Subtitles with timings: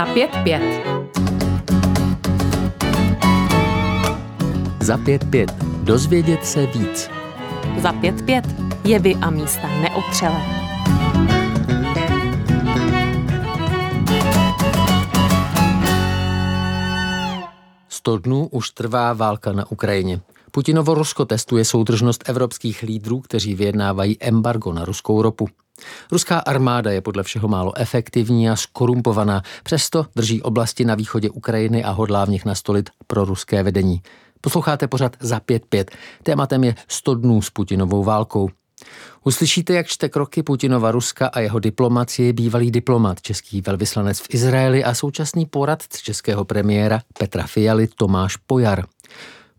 [0.00, 0.62] Za pět pět.
[4.80, 5.54] Za pět pět.
[5.82, 7.10] Dozvědět se víc.
[7.78, 8.44] Za pět pět.
[8.84, 10.42] Jevy a místa neotřelé.
[17.88, 20.20] Sto dnů už trvá válka na Ukrajině.
[20.50, 25.48] Putinovo Rusko testuje soudržnost evropských lídrů, kteří vyjednávají embargo na ruskou ropu.
[26.12, 31.84] Ruská armáda je podle všeho málo efektivní a skorumpovaná, přesto drží oblasti na východě Ukrajiny
[31.84, 34.02] a hodlá v nich nastolit pro ruské vedení.
[34.40, 35.84] Posloucháte pořad za 5-5.
[36.22, 38.50] Tématem je 100 dnů s Putinovou válkou.
[39.24, 44.84] Uslyšíte, jak čte kroky Putinova Ruska a jeho diplomacie bývalý diplomat, český velvyslanec v Izraeli
[44.84, 48.86] a současný poradce českého premiéra Petra Fialy Tomáš Pojar.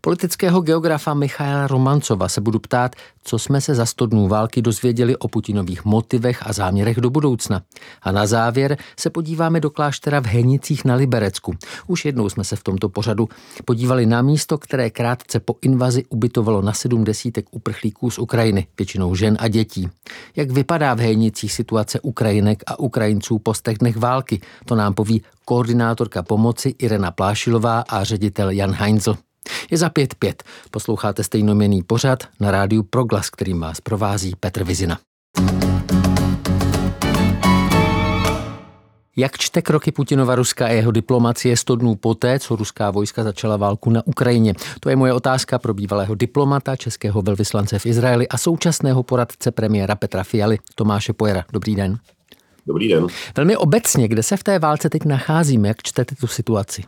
[0.04, 5.16] Politického geografa Michaela Romancova se budu ptát, co jsme se za sto dnů války dozvěděli
[5.16, 7.62] o Putinových motivech a záměrech do budoucna.
[8.02, 11.54] A na závěr se podíváme do kláštera v Henicích na Liberecku.
[11.86, 13.28] Už jednou jsme se v tomto pořadu
[13.64, 19.14] podívali na místo, které krátce po invazi ubytovalo na sedm desítek uprchlíků z Ukrajiny, většinou
[19.14, 19.88] žen a dětí.
[20.36, 26.22] Jak vypadá v Henicích situace Ukrajinek a Ukrajinců po dnech války, to nám poví koordinátorka
[26.22, 29.16] pomoci Irena Plášilová a ředitel Jan Heinzel.
[29.70, 30.42] Je za pět pět.
[30.70, 34.98] Posloucháte stejnoměný pořad na rádiu Proglas, kterým vás provází Petr Vizina.
[39.16, 43.56] Jak čte kroky Putinova Ruska a jeho diplomacie 100 dnů poté, co ruská vojska začala
[43.56, 44.54] válku na Ukrajině?
[44.80, 49.94] To je moje otázka pro bývalého diplomata, českého velvyslance v Izraeli a současného poradce premiéra
[49.94, 51.44] Petra Fialy, Tomáše Pojera.
[51.52, 51.98] Dobrý den.
[52.66, 53.06] Dobrý den.
[53.36, 56.82] Velmi obecně, kde se v té válce teď nacházíme, jak čtete tu situaci?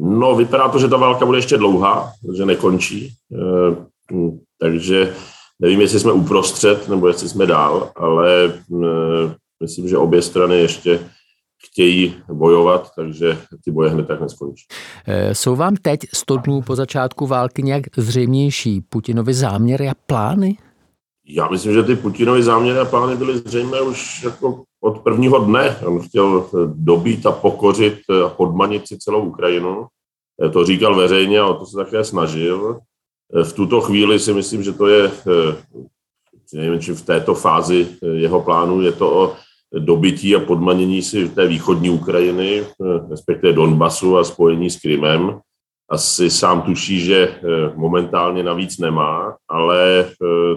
[0.00, 3.12] No, vypadá to, že ta válka bude ještě dlouhá, že nekončí.
[3.32, 3.76] Eh,
[4.60, 5.14] takže
[5.60, 11.00] nevím, jestli jsme uprostřed nebo jestli jsme dál, ale eh, myslím, že obě strany ještě
[11.66, 14.66] chtějí bojovat, takže ty boje hned tak neskončí.
[15.06, 20.56] Eh, jsou vám teď 100 dnů po začátku války nějak zřejmější Putinovi záměry a plány?
[21.28, 25.76] Já myslím, že ty Putinovy záměry a plány byly zřejmé už jako od prvního dne.
[25.86, 29.86] On chtěl dobít a pokořit a podmanit si celou Ukrajinu.
[30.52, 32.78] To říkal veřejně a o to se také snažil.
[33.42, 35.10] V tuto chvíli si myslím, že to je,
[36.54, 39.36] nevím, či v této fázi jeho plánu, je to o
[39.78, 42.64] dobytí a podmanění si té východní Ukrajiny,
[43.10, 45.40] respektive Donbasu a spojení s Krymem.
[45.90, 47.40] Asi sám tuší, že
[47.76, 50.10] momentálně navíc nemá, ale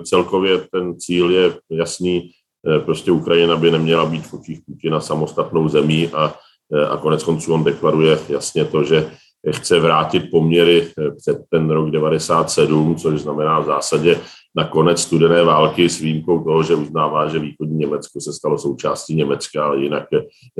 [0.03, 2.42] celkově ten cíl je jasný, Eh,
[2.85, 6.35] prostě Ukrajina by neměla být v očích Putina samostatnou zemí a,
[6.73, 9.11] eh, a konec konců on deklaruje jasně to, že
[9.51, 14.19] chce vrátit poměry eh, před ten rok 97, což znamená v zásadě
[14.55, 19.15] na konec studené války s výjimkou toho, že uznává, že východní Německo se stalo součástí
[19.15, 20.03] Německa, ale jinak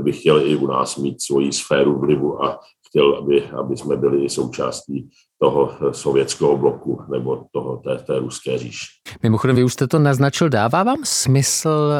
[0.01, 2.59] by chtěl i u nás mít svoji sféru vlivu a
[2.93, 5.09] chtěl, aby, aby jsme byli součástí
[5.39, 8.85] toho sovětského bloku nebo toho, té, té ruské říše.
[9.23, 11.93] Mimochodem, vy už jste to naznačil, dává vám smysl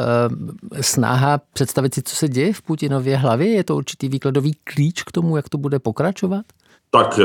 [0.74, 3.48] e, snaha představit si, co se děje v Putinově hlavě?
[3.48, 6.44] Je to určitý výkladový klíč k tomu, jak to bude pokračovat?
[6.90, 7.20] Tak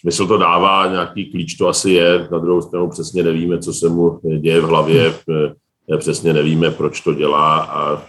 [0.00, 3.88] smysl to dává, nějaký klíč to asi je, na druhou stranu přesně nevíme, co se
[3.88, 5.14] mu děje v hlavě,
[5.98, 8.02] přesně nevíme, proč to dělá, a,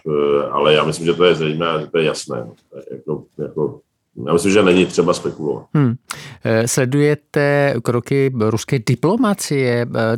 [0.51, 2.47] ale já myslím, že to je zřejmé že to je jasné.
[2.91, 3.79] Jako, jako
[4.27, 5.65] já myslím, že není třeba spekulovat.
[5.73, 5.95] Hmm.
[6.65, 10.17] Sledujete kroky ruské diplomacie, eh,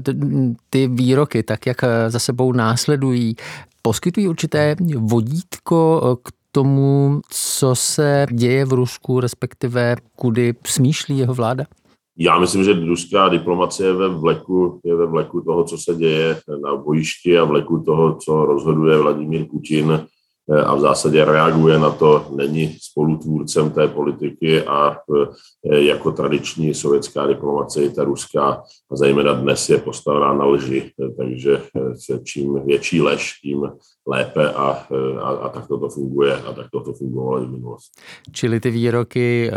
[0.69, 3.36] ty výroky, tak jak eh, za sebou následují,
[3.81, 11.63] poskytují určité vodítko k tomu, co se děje v Rusku, respektive kudy smýšlí jeho vláda?
[12.19, 16.40] Já myslím, že ruská diplomacie je ve vleku, je ve vleku toho, co se děje
[16.63, 20.17] na bojišti a vleku toho, co rozhoduje Vladimír Putin Eh,
[20.66, 24.97] a v zásadě reaguje na to, není spolutvůrcem té politiky a
[25.72, 31.09] eh, jako tradiční sovětská diplomacie, ta ruská, a zejména dnes je postavená na lži, eh,
[31.18, 31.62] takže
[32.24, 33.72] čím větší lež, tím
[34.07, 34.86] lépe a,
[35.22, 38.02] a, a tak to funguje a tak to fungovalo i v minulosti.
[38.31, 39.51] Čili ty výroky,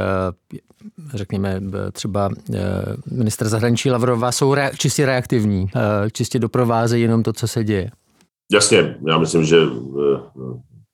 [1.15, 1.63] řekněme
[1.93, 2.31] třeba
[3.11, 5.67] minister zahraničí Lavrova, jsou re, čistě reaktivní,
[6.13, 7.91] čistě doprovázejí jenom to, co se děje.
[8.53, 9.57] Jasně, já myslím, že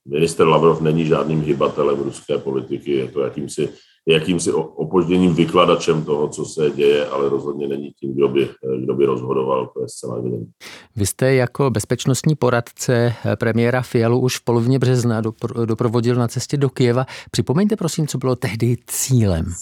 [0.09, 3.69] Minister Lavrov není žádným hybatelem ruské politiky, je to jakýmsi,
[4.09, 8.49] jakýmsi opožděním vykladačem toho, co se děje, ale rozhodně není tím, kdo by,
[8.81, 10.51] kdo by rozhodoval, to je zcela evidentní.
[10.97, 15.23] Vy jste jako bezpečnostní poradce premiéra Fialu už v polovině března
[15.65, 17.07] doprovodil na cestě do Kijeva.
[17.31, 19.53] Připomeňte prosím, co bylo tehdy cílem.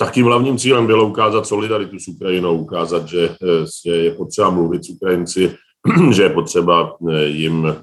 [0.00, 3.36] Takým hlavním cílem bylo ukázat solidaritu s Ukrajinou, ukázat, že
[3.84, 5.54] je potřeba mluvit s Ukrajinci,
[6.10, 7.76] že je potřeba jim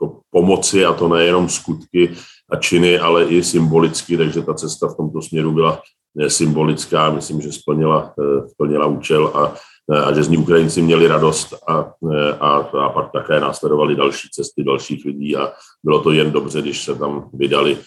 [0.00, 2.10] jako pomoci a to nejenom skutky
[2.50, 5.82] a činy, ale i symbolicky, takže ta cesta v tomto směru byla
[6.28, 8.14] symbolická, myslím, že splnila,
[8.50, 9.54] splnila účel a,
[9.94, 11.92] a že z ní Ukrajinci měli radost a,
[12.40, 15.52] a, a pak také následovali další cesty dalších lidí a
[15.84, 17.78] bylo to jen dobře, když se tam vydali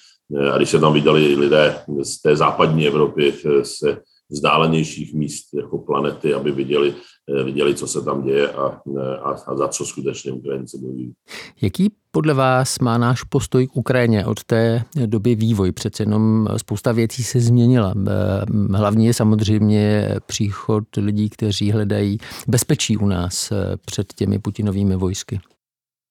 [0.54, 3.34] a když se tam vydali lidé z té západní Evropy,
[3.64, 3.98] se
[4.34, 7.00] vzdálenějších míst jako planety, aby viděli, eh,
[7.44, 11.14] viděli co se tam děje a, eh, a, a za co skutečně Ukrajinci bojují.
[11.62, 15.72] Jaký podle vás má náš postoj k Ukrajině od té doby vývoj?
[15.72, 17.94] Přece jenom spousta věcí se změnila.
[18.08, 22.18] Eh, hlavně je samozřejmě příchod lidí, kteří hledají
[22.48, 23.54] bezpečí u nás
[23.86, 25.40] před těmi Putinovými vojsky.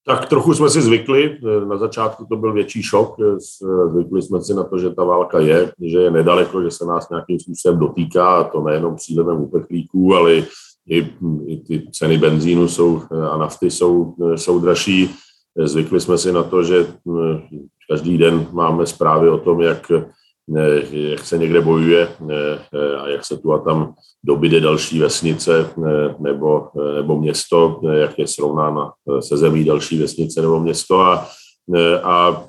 [0.06, 1.38] Tak trochu jsme si zvykli,
[1.68, 3.16] na začátku to byl větší šok,
[3.92, 7.10] zvykli jsme si na to, že ta válka je, že je nedaleko, že se nás
[7.10, 10.42] nějakým způsobem dotýká, a to nejenom přílivem uprchlíků, ale
[10.88, 11.08] i,
[11.46, 15.10] i ty ceny benzínu jsou, a nafty jsou, jsou dražší.
[15.64, 16.86] Zvykli jsme si na to, že
[17.90, 19.92] každý den máme zprávy o tom, jak
[20.90, 22.08] jak se někde bojuje
[22.98, 23.94] a jak se tu a tam
[24.24, 25.70] dobyde další vesnice
[26.18, 31.26] nebo, nebo město, jak je srovnána se zemí další vesnice nebo město a
[32.02, 32.44] a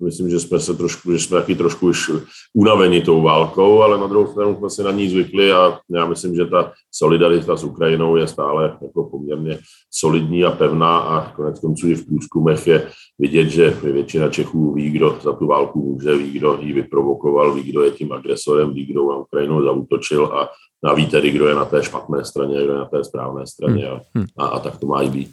[0.00, 2.10] myslím, že jsme se trošku, že jsme taky trošku už
[2.54, 6.34] unaveni tou válkou, ale na druhou stranu jsme se na ní zvykli a já myslím,
[6.34, 9.58] že ta solidarita s Ukrajinou je stále jako poměrně
[9.90, 12.88] solidní a pevná a konec konců i v průzkumech je
[13.18, 17.62] vidět, že většina Čechů ví, kdo za tu válku může, ví, kdo ji vyprovokoval, ví,
[17.62, 20.48] kdo je tím agresorem, ví, kdo na Ukrajinu zautočil a,
[20.84, 23.88] a ví tedy, kdo je na té špatné straně, kdo je na té správné straně
[23.88, 24.26] a, hmm.
[24.38, 25.30] a, a tak to má i být.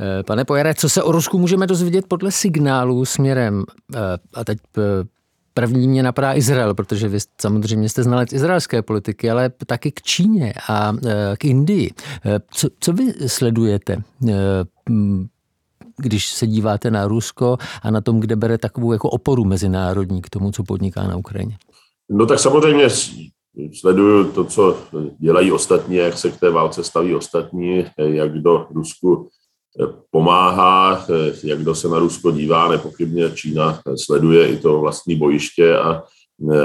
[0.00, 3.64] Eh, pane Pojere, co se o Rusku můžeme dozvědět podle signálů směrem,
[3.94, 3.98] eh,
[4.34, 4.82] a teď eh,
[5.54, 10.54] první mě napadá Izrael, protože vy samozřejmě jste znalec izraelské politiky, ale taky k Číně
[10.68, 10.92] a
[11.38, 11.90] k Indii.
[12.50, 14.02] Co, co vy sledujete,
[15.96, 20.30] když se díváte na Rusko a na tom, kde bere takovou jako oporu mezinárodní k
[20.30, 21.56] tomu, co podniká na Ukrajině?
[22.10, 22.88] No tak samozřejmě
[23.80, 24.78] sleduju to, co
[25.18, 29.28] dělají ostatní, jak se k té válce staví ostatní, jak do Rusku
[30.10, 31.06] pomáhá,
[31.44, 36.02] jak kdo se na Rusko dívá, nepochybně Čína sleduje i to vlastní bojiště a,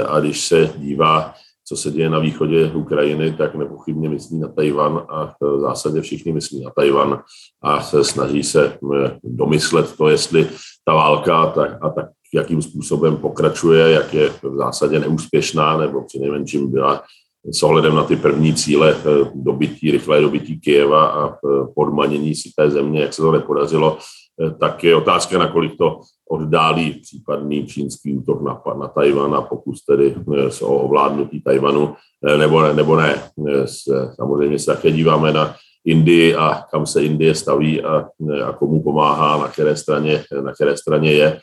[0.06, 1.34] a když se dívá,
[1.64, 6.32] co se děje na východě Ukrajiny, tak nepochybně myslí na Tajvan a v zásadě všichni
[6.32, 7.22] myslí na Tajvan
[7.62, 8.78] a se snaží se
[9.24, 10.48] domyslet to, jestli
[10.84, 16.70] ta válka tak, a tak jakým způsobem pokračuje, jak je v zásadě neúspěšná, nebo přinejmenším
[16.70, 17.02] byla
[17.44, 22.50] s ohledem na ty první cíle eh, dobytí, rychlé dobytí Kijeva a eh, podmanění si
[22.56, 23.98] té země, jak se to nepodařilo,
[24.46, 26.00] eh, tak je otázka, nakolik to
[26.30, 30.14] oddálí případný čínský útok na, na Tajvan a pokus tedy
[30.62, 31.94] o ovládnutí Tajvanu,
[32.36, 33.22] nebo, ne, nebo ne.
[34.14, 35.54] Samozřejmě se také díváme na
[35.84, 38.08] Indii a kam se Indie staví a,
[38.44, 41.40] a komu pomáhá, na které straně, na které straně je.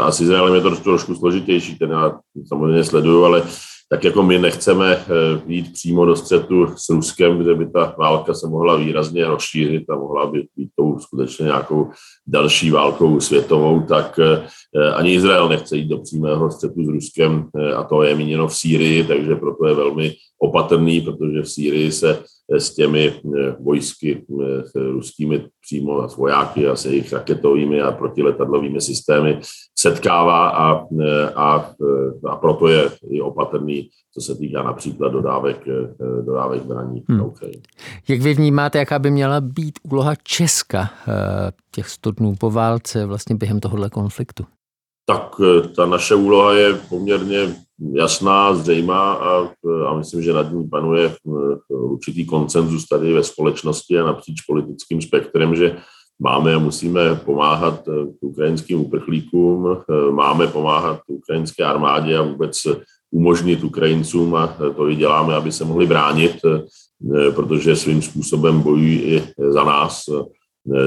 [0.00, 3.42] A s Izraelem je to trošku složitější, ten já samozřejmě sleduju, ale
[3.88, 5.04] tak jako my nechceme eh,
[5.46, 9.96] jít přímo do střetu s Ruskem, kde by ta válka se mohla výrazně rozšířit a
[9.96, 11.90] mohla by být tou skutečně nějakou
[12.26, 17.74] další válkou světovou, tak eh, ani Izrael nechce jít do přímého střetu s Ruskem eh,
[17.74, 22.22] a to je míněno v Sýrii, takže proto je velmi opatrný, protože v Sýrii se
[22.50, 23.12] s těmi
[23.60, 24.24] vojsky
[24.64, 29.40] s ruskými přímo s vojáky a se jejich raketovými a protiletadlovými systémy
[29.78, 30.84] setkává a,
[31.34, 31.72] a,
[32.28, 35.64] a proto je i opatrný, co se týká například dodávek,
[36.24, 37.32] dodávek zbraní hmm.
[38.08, 43.06] Jak vy vnímáte, jaká by měla být úloha Česka eh, těch 100 dnů po válce
[43.06, 44.44] vlastně během tohohle konfliktu?
[45.06, 49.48] Tak eh, ta naše úloha je poměrně jasná, zřejmá a,
[49.86, 55.02] a myslím, že nad ní panuje eh, určitý koncenzus tady ve společnosti a napříč politickým
[55.02, 55.76] spektrem, že
[56.18, 62.62] máme a musíme pomáhat eh, ukrajinským uprchlíkům, eh, máme pomáhat ukrajinské armádě a vůbec
[63.10, 64.46] umožnit Ukrajincům, a
[64.76, 66.36] to i děláme, aby se mohli bránit,
[67.34, 70.04] protože svým způsobem bojují i za nás.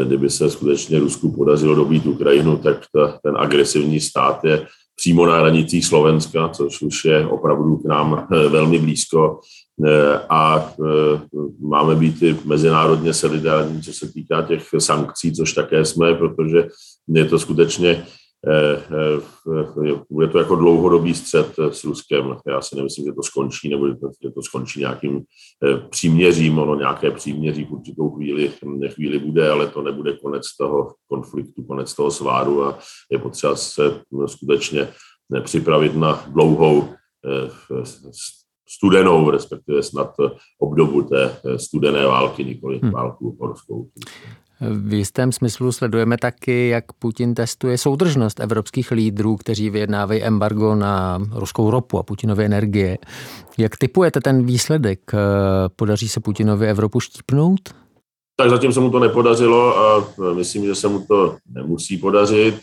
[0.06, 5.38] Kdyby se skutečně Rusku podařilo dobít Ukrajinu, tak ta, ten agresivní stát je přímo na
[5.38, 9.40] hranicích Slovenska, což už je opravdu k nám eh, velmi blízko.
[9.86, 11.20] Eh, a eh,
[11.60, 16.68] máme být i mezinárodně solidární, co se týká těch sankcí, což také jsme, protože
[17.08, 18.27] je to skutečně Eh, eh,
[20.10, 22.38] bude to jako dlouhodobý střed eh, s Ruskem.
[22.48, 25.22] Já si nemyslím, že to skončí, nebo že to skončí nějakým
[25.90, 26.60] příměřím.
[26.60, 28.52] Ono nějaké příměří v určitou chvíli,
[28.90, 32.80] chvíli bude, ale to nebude konec toho konfliktu, konec toho sváru a
[33.12, 34.88] je potřeba se skutečně
[35.44, 36.90] připravit na dlouhou
[38.68, 40.16] studenou, respektive snad
[40.60, 42.92] obdobu té studené války, nikoli hmm.
[42.92, 43.88] válku horskou.
[44.62, 51.22] V jistém smyslu sledujeme taky, jak Putin testuje soudržnost evropských lídrů, kteří vyjednávají embargo na
[51.32, 52.98] ruskou ropu a Putinovy energie.
[53.58, 55.12] Jak typujete ten výsledek?
[55.76, 57.60] Podaří se Putinovi Evropu štípnout?
[58.36, 62.56] Tak zatím se mu to nepodařilo a myslím, že se mu to nemusí podařit,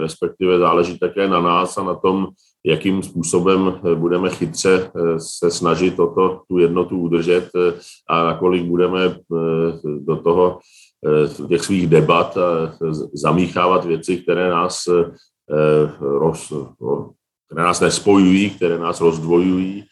[0.00, 2.26] respektive záleží také na nás a na tom,
[2.64, 7.50] jakým způsobem budeme chytře se snažit o to, tu jednotu udržet
[8.08, 9.16] a nakolik budeme
[10.00, 10.58] do toho
[11.48, 12.38] těch svých debat
[13.12, 14.88] zamíchávat věci, které nás,
[16.00, 16.52] roz,
[17.46, 19.84] které nás nespojují, které nás rozdvojují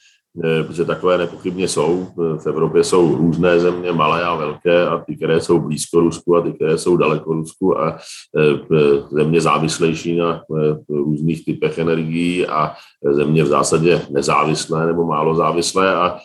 [0.44, 2.06] Eh, protože takové nepochybně jsou.
[2.38, 6.40] V Evropě jsou různé země, malé a velké, a ty, které jsou blízko Rusku a
[6.40, 7.98] ty, které jsou daleko Rusku a
[8.38, 12.74] eh, země závislejší na eh, různých typech energií a
[13.12, 16.18] země v zásadě nezávislé nebo málo závislé a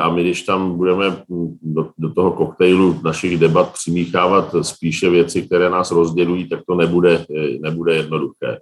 [0.00, 1.22] a my, když tam budeme
[1.62, 7.26] do, do toho koktejlu našich debat přimíchávat spíše věci, které nás rozdělují, tak to nebude,
[7.60, 8.58] nebude jednoduché.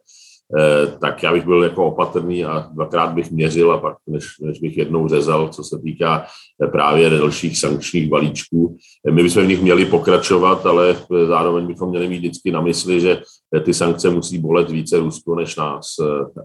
[0.58, 4.58] Eh, tak já bych byl jako opatrný a dvakrát bych měřil a pak, než, než
[4.58, 6.26] bych jednou řezal, co se týká
[6.64, 8.76] eh, právě dalších sankčních balíčků.
[9.08, 13.00] Eh, my bychom v nich měli pokračovat, ale zároveň bychom měli mít vždycky na mysli,
[13.00, 13.22] že
[13.64, 15.86] ty sankce musí bolet více Rusko než nás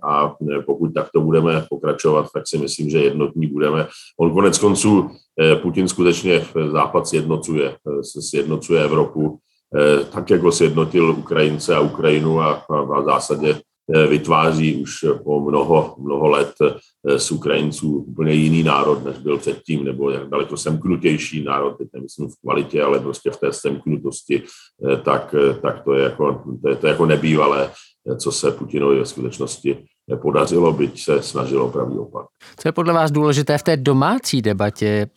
[0.03, 0.35] a
[0.65, 3.87] pokud takto budeme pokračovat, tak si myslím, že jednotní budeme.
[4.19, 5.09] On konec konců,
[5.61, 9.39] Putin skutečně Západ sjednocuje, sjednocuje Evropu,
[10.11, 13.55] tak jako sjednotil Ukrajince a Ukrajinu a, a v zásadě
[14.09, 19.85] vytváří už po mnoho, mnoho let eh, z Ukrajinců úplně jiný národ, než byl předtím,
[19.85, 24.43] nebo jak daleko semknutější národ, teď nemyslím v kvalitě, ale prostě v té semknutosti,
[24.91, 27.71] eh, tak, tak to, je jako, to, je, to je jako nebývalé,
[28.17, 29.77] co se Putinovi ve skutečnosti
[30.07, 32.25] nepodařilo, byť se snažilo pravý opak.
[32.57, 35.07] Co je podle vás důležité v té domácí debatě,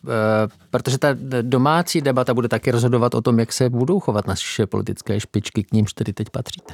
[0.69, 1.07] protože ta
[1.41, 5.71] domácí debata bude taky rozhodovat o tom, jak se budou chovat naše politické špičky, k
[5.73, 6.73] nímž tedy teď patříte?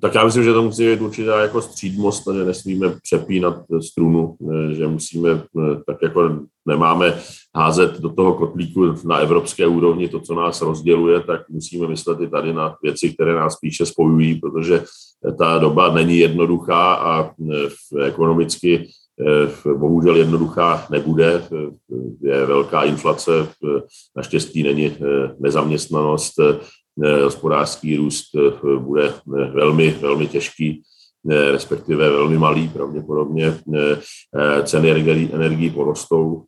[0.00, 4.36] Tak já myslím, že to musí být určitá jako střídmost, že nesmíme přepínat strunu,
[4.72, 5.42] že musíme,
[5.86, 7.18] tak jako nemáme
[7.56, 12.28] házet do toho kotlíku na evropské úrovni to, co nás rozděluje, tak musíme myslet i
[12.28, 14.84] tady na věci, které nás spíše spojují, protože
[15.38, 17.30] ta doba není jednoduchá a
[18.04, 18.88] ekonomicky
[19.78, 21.44] bohužel jednoduchá nebude.
[22.22, 23.48] Je velká inflace,
[24.16, 24.96] naštěstí není
[25.38, 26.58] nezaměstnanost, Eh,
[27.24, 30.82] hospodářský růst eh, bude eh, velmi, velmi těžký,
[31.52, 33.58] respektive velmi malý pravděpodobně.
[34.64, 34.90] Ceny
[35.32, 36.44] energií porostou.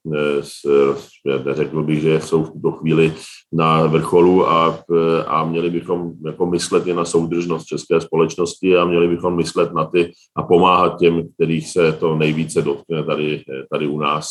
[1.52, 3.12] Řekl bych, že jsou v tuto chvíli
[3.52, 4.84] na vrcholu a,
[5.26, 9.84] a měli bychom jako myslet i na soudržnost české společnosti a měli bychom myslet na
[9.84, 14.28] ty a pomáhat těm, kterých se to nejvíce dotkne tady, tady u nás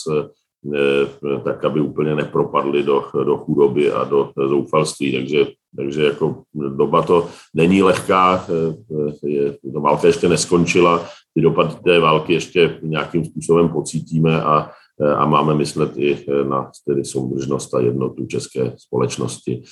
[1.43, 5.11] tak aby úplně nepropadli do, do chudoby a do zoufalství.
[5.11, 6.43] Takže, takže jako
[6.75, 8.45] doba to není lehká,
[9.23, 14.71] je, to válka ještě neskončila, ty dopady té války ještě nějakým způsobem pocítíme a,
[15.15, 19.63] a máme myslet i na tedy soudržnost a jednotu české společnosti,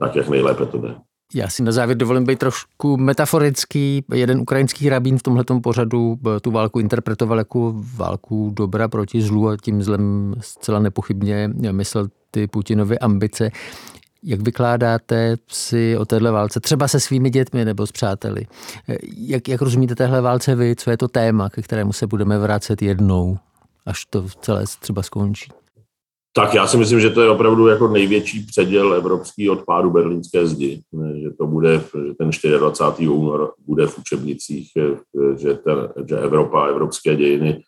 [0.00, 0.94] tak jak nejlépe to jde.
[1.34, 4.04] Já si na závěr dovolím být trošku metaforický.
[4.14, 9.48] Jeden ukrajinský rabín v tomhle pořadu eh, tu válku interpretoval jako válku dobra proti zlu
[9.48, 13.50] a tím zlem zcela nepochybně myslel ty Putinovy ambice.
[14.22, 18.46] Jak vykládáte si o téhle válce, třeba se svými dětmi nebo s přáteli?
[18.88, 20.76] Eh, jak, jak rozumíte téhle válce vy?
[20.76, 23.38] Co je to téma, ke kterému se budeme vracet jednou,
[23.86, 25.50] až to celé třeba skončí?
[26.36, 30.80] Tak já si myslím, že to je opravdu jako největší předěl evropský odpádu berlínské zdi,
[31.22, 31.80] že to bude,
[32.18, 33.08] ten 24.
[33.08, 34.70] únor bude v učebnicích,
[35.36, 37.62] že, ten, že Evropa, evropské dějiny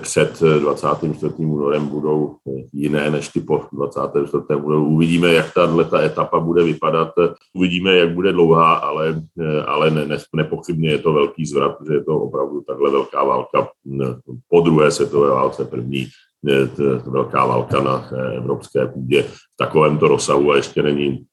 [0.00, 1.34] před 24.
[1.36, 2.36] únorem budou
[2.72, 4.44] jiné než ty po 24.
[4.62, 4.86] únoru.
[4.86, 5.54] Uvidíme, jak
[5.90, 7.12] ta etapa bude vypadat,
[7.54, 9.22] uvidíme, jak bude dlouhá, ale,
[9.66, 13.68] ale ne, ne, nepochybně je to velký zvrat, že je to opravdu takhle velká válka
[14.48, 16.06] po druhé světové válce první
[17.06, 21.24] velká válka na eh, evropské půdě v takovémto rozsahu a ještě není,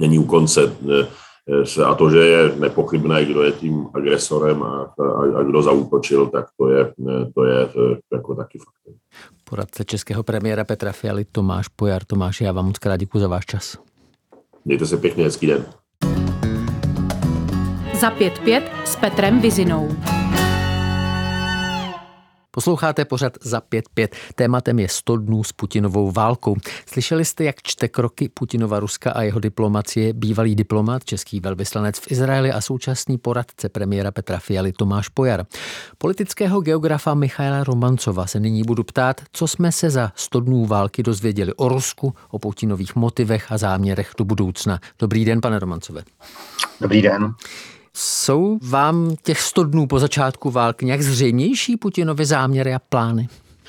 [0.00, 0.76] není u konce.
[0.90, 6.26] Eh, a to, že je nepochybné, kdo je tím agresorem a, a, a kdo zautočil,
[6.26, 7.68] tak to je, eh, to je
[8.12, 8.96] jako taky fakt.
[9.44, 12.04] Poradce českého premiéra Petra Fialy Tomáš Pojar.
[12.04, 13.78] Tomáš, já vám moc krát děkuji za váš čas.
[14.64, 15.64] Mějte se pěkně, hezký den.
[18.00, 19.88] Za pět pět s Petrem Vizinou.
[22.56, 24.08] Posloucháte pořad za 5-5.
[24.34, 26.56] Tématem je 100 dnů s Putinovou válkou.
[26.86, 32.12] Slyšeli jste, jak čte kroky Putinova Ruska a jeho diplomacie bývalý diplomat, český velvyslanec v
[32.12, 35.46] Izraeli a současný poradce premiéra Petra Fialy Tomáš Pojar.
[35.98, 41.02] Politického geografa Michaela Romancova se nyní budu ptát, co jsme se za 100 dnů války
[41.02, 44.80] dozvěděli o Rusku, o Putinových motivech a záměrech do budoucna.
[44.98, 46.02] Dobrý den, pane Romancové.
[46.80, 47.34] Dobrý den.
[47.98, 53.28] Jsou vám těch 100 dnů po začátku války nějak zřejmější Putinovy záměry a plány?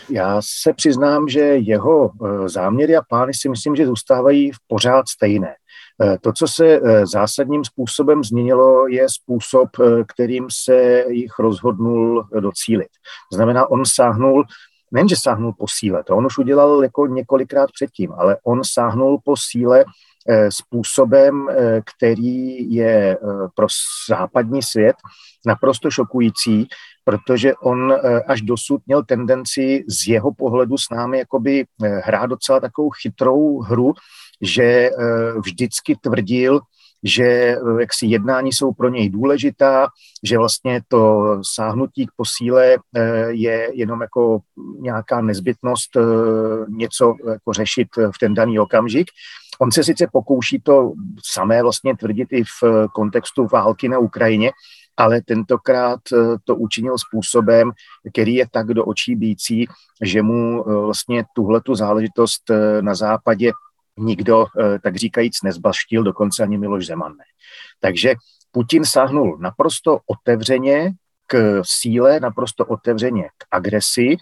[0.09, 5.09] Já se přiznám, že jeho eh, záměry a plány si myslím, že zůstávají v pořád
[5.09, 5.55] stejné.
[6.03, 9.69] Eh, to, co se eh, zásadním způsobem změnilo, je způsob,
[10.07, 12.89] kterým se jich rozhodnul docílit.
[13.33, 14.45] Znamená, on sáhnul
[14.91, 19.35] nejenže sáhnul po síle, to on už udělal jako několikrát předtím, ale on sáhnul po
[19.37, 19.85] síle
[20.49, 23.17] způsobem, eh, který je eh,
[23.55, 23.67] pro
[24.09, 24.95] západní svět
[25.45, 26.67] naprosto šokující,
[27.03, 27.93] protože on
[28.27, 31.65] až dosud měl tendenci z jeho pohledu s námi jakoby
[32.03, 33.93] hrát docela takovou chytrou hru,
[34.41, 34.89] že
[35.45, 36.59] vždycky tvrdil,
[37.03, 39.87] že jaksi jednání jsou pro něj důležitá,
[40.23, 41.25] že vlastně to
[41.55, 42.77] sáhnutí k posíle
[43.27, 44.39] je jenom jako
[44.79, 45.97] nějaká nezbytnost
[46.67, 49.07] něco jako řešit v ten daný okamžik.
[49.59, 50.93] On se sice pokouší to
[51.25, 54.51] samé vlastně tvrdit i v kontextu války na Ukrajině,
[54.97, 57.71] ale tentokrát eh, to učinil způsobem,
[58.11, 59.67] který je tak do očí bící,
[60.01, 63.51] že mu eh, vlastně tuhle tu záležitost eh, na západě
[63.97, 64.45] nikdo,
[64.83, 67.23] tak říkajíc, nezbaštil, dokonce ani Miloš Zeman ne.
[67.79, 68.15] Takže
[68.51, 70.91] Putin sáhnul naprosto otevřeně
[71.27, 74.17] k síle, naprosto otevřeně k agresi,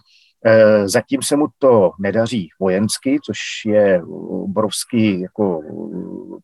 [0.48, 4.04] Eh, zatím se mu to nedaří vojensky, což je
[4.44, 5.62] obrovský jako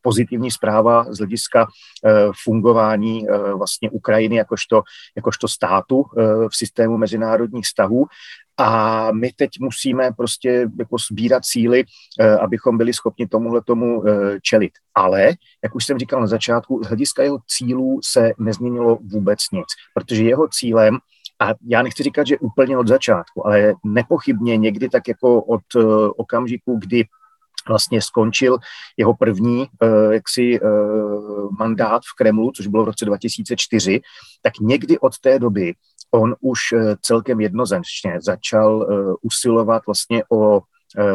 [0.02, 1.68] pozitivní zpráva z hlediska
[2.06, 2.12] eh,
[2.44, 4.82] fungování eh, vlastně Ukrajiny jakožto,
[5.16, 6.06] jakožto státu
[6.52, 8.06] v systému mezinárodních vztahů.
[8.64, 11.84] A my teď musíme prostě jako sbírat síly,
[12.42, 14.04] abychom byli schopni tomuhle tomu
[14.42, 14.72] čelit.
[14.96, 15.30] Ale,
[15.64, 20.24] jak už jsem říkal na začátku, z hlediska jeho cílů se nezměnilo vůbec nic, protože
[20.24, 20.98] jeho cílem
[21.42, 26.12] a já nechci říkat, že úplně od začátku, ale nepochybně někdy tak jako od uh,
[26.18, 27.04] okamžiku, kdy
[27.68, 28.58] vlastně skončil
[28.98, 34.02] jeho první uh, jaksi uh, mandát v Kremlu, což bylo v roce 2004,
[34.42, 35.74] tak někdy od té doby
[36.12, 38.88] on už uh, celkem jednoznačně začal
[39.22, 40.62] usilovat vlastně o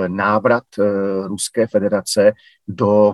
[0.07, 0.65] návrat
[1.27, 2.33] Ruské federace
[2.69, 3.13] do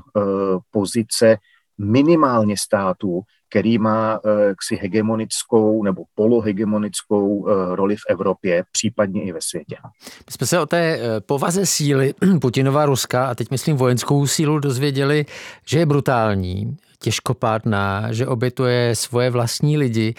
[0.70, 1.36] pozice
[1.78, 9.32] minimálně státu, který má eh, jaksi hegemonickou nebo polohegemonickou eh, roli v Evropě, případně i
[9.32, 9.76] ve světě.
[10.04, 14.58] My jsme se o té eh, povaze síly Putinova Ruska, a teď myslím vojenskou sílu,
[14.58, 15.26] dozvěděli,
[15.66, 20.14] že je brutální, těžkopádná, že obětuje svoje vlastní lidi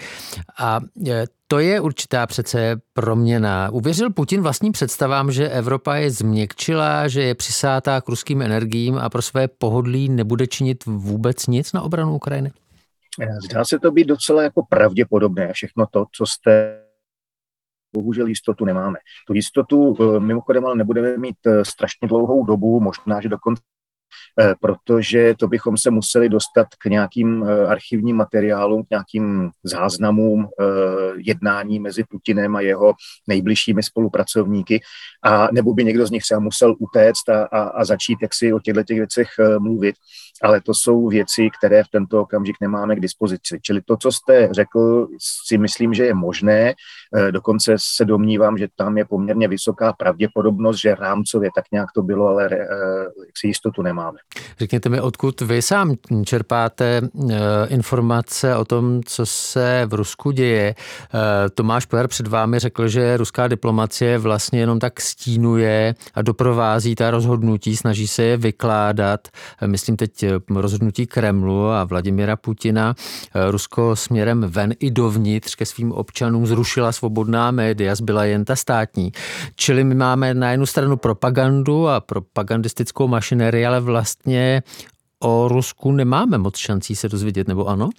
[0.58, 0.80] a
[1.48, 3.70] to je určitá přece proměna.
[3.70, 9.08] Uvěřil Putin vlastním představám, že Evropa je změkčila, že je přisátá k ruským energiím a
[9.08, 12.50] pro své pohodlí nebude činit vůbec nic na obranu Ukrajiny?
[13.44, 16.84] Zdá se to být docela jako pravděpodobné všechno to, co jste
[17.96, 18.98] bohužel jistotu nemáme.
[19.26, 23.62] Tu jistotu eh, mimochodem ale nebudeme mít eh, strašně dlouhou dobu, možná, že dokonce
[24.40, 30.44] Eh, protože to bychom se museli dostat k nějakým eh, archivním materiálům, k nějakým záznamům
[30.44, 30.64] eh,
[31.16, 32.94] jednání mezi Putinem a jeho
[33.28, 34.80] nejbližšími spolupracovníky,
[35.22, 38.60] a nebo by někdo z nich třeba musel utéct a, a, a začít jaksi o
[38.60, 39.96] těchto těch věcech mluvit,
[40.42, 43.58] ale to jsou věci, které v tento okamžik nemáme k dispozici.
[43.62, 45.08] Čili to, co jste řekl,
[45.46, 46.74] si myslím, že je možné,
[47.30, 52.26] dokonce se domnívám, že tam je poměrně vysoká pravděpodobnost, že rámcově tak nějak to bylo,
[52.26, 52.48] ale
[53.38, 54.18] si jistotu nemáme.
[54.58, 55.94] Řekněte mi, odkud vy sám
[56.24, 57.36] čerpáte eh,
[57.68, 60.74] informace o tom, co se v Rusku děje.
[61.54, 67.10] Tomáš Pojar před vámi řekl, že ruská diplomacie vlastně jenom tak stínuje a doprovází ta
[67.10, 69.28] rozhodnutí, snaží se je vykládat.
[69.66, 72.94] Myslím teď rozhodnutí Kremlu a Vladimira Putina.
[73.50, 79.12] Rusko směrem ven i dovnitř ke svým občanům zrušila svobodná média, zbyla jen ta státní.
[79.56, 84.62] Čili my máme na jednu stranu propagandu a propagandistickou mašinerii, ale vlastně
[85.20, 87.90] o Rusku nemáme moc šancí se dozvědět, nebo ano?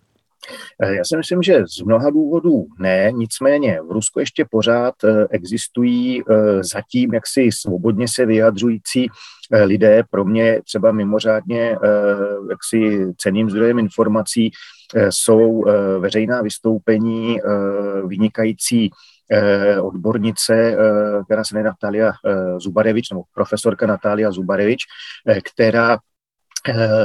[0.81, 5.27] Eh, já si myslím, že z mnoha důvodů ne, nicméně v Rusku ještě pořád eh,
[5.29, 9.07] existují eh, zatím jaksi svobodně se vyjadřující
[9.63, 11.77] lidé, pro mě třeba mimořádně
[12.49, 14.51] jaksi ceným zdrojem informací
[15.09, 15.63] jsou
[15.99, 17.39] veřejná vystoupení
[18.07, 18.89] vynikající
[19.81, 20.77] odbornice,
[21.25, 22.13] která se jmenuje Natalia
[22.57, 24.83] Zubarevič, nebo profesorka Natalia Zubarevič,
[25.43, 25.97] která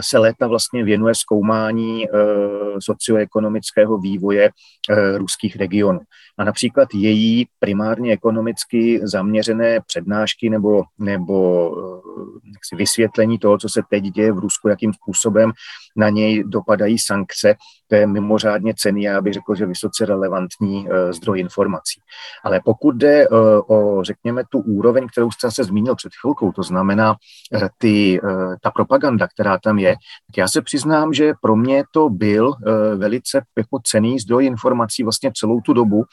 [0.01, 2.11] se léta vlastně věnuje zkoumání eh,
[2.79, 4.51] socioekonomického vývoje
[4.91, 6.01] eh, ruských regionů.
[6.39, 11.71] A například její primárně ekonomicky zaměřené přednášky nebo, nebo
[12.77, 15.53] vysvětlení toho, co se teď děje v Rusku, jakým způsobem
[15.97, 17.55] na něj dopadají sankce,
[17.91, 22.01] to je mimořádně cený, já bych řekl, že vysoce relevantní zdroj informací.
[22.45, 27.15] Ale pokud jde o, řekněme, tu úroveň, kterou jste se zmínil před chvilkou, to znamená
[27.79, 28.21] ty,
[28.63, 29.95] ta propaganda, která tam je,
[30.27, 32.53] tak já se přiznám, že pro mě to byl
[32.97, 36.05] velice jako cený zdroj informací vlastně celou tu dobu,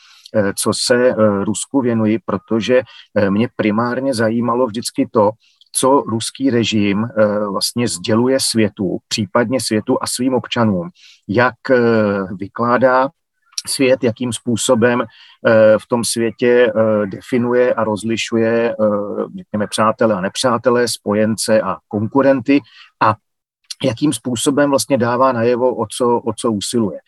[0.56, 2.82] co se Rusku věnuji, protože
[3.30, 5.32] mě primárně zajímalo vždycky to,
[5.80, 7.08] co ruský režim
[7.52, 10.90] vlastně sděluje světu, případně světu a svým občanům,
[11.28, 11.56] jak
[12.40, 13.10] vykládá
[13.68, 15.04] svět, jakým způsobem
[15.78, 16.74] v tom světě
[17.06, 18.76] definuje a rozlišuje,
[19.38, 22.62] řekněme, přátelé a nepřátelé, spojence a konkurenty
[23.04, 23.16] a
[23.84, 27.00] jakým způsobem vlastně dává najevo, o co, o co usiluje.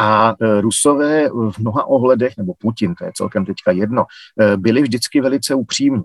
[0.00, 4.04] A Rusové v mnoha ohledech, nebo Putin, to je celkem teďka jedno,
[4.56, 6.02] byli vždycky velice upřímní.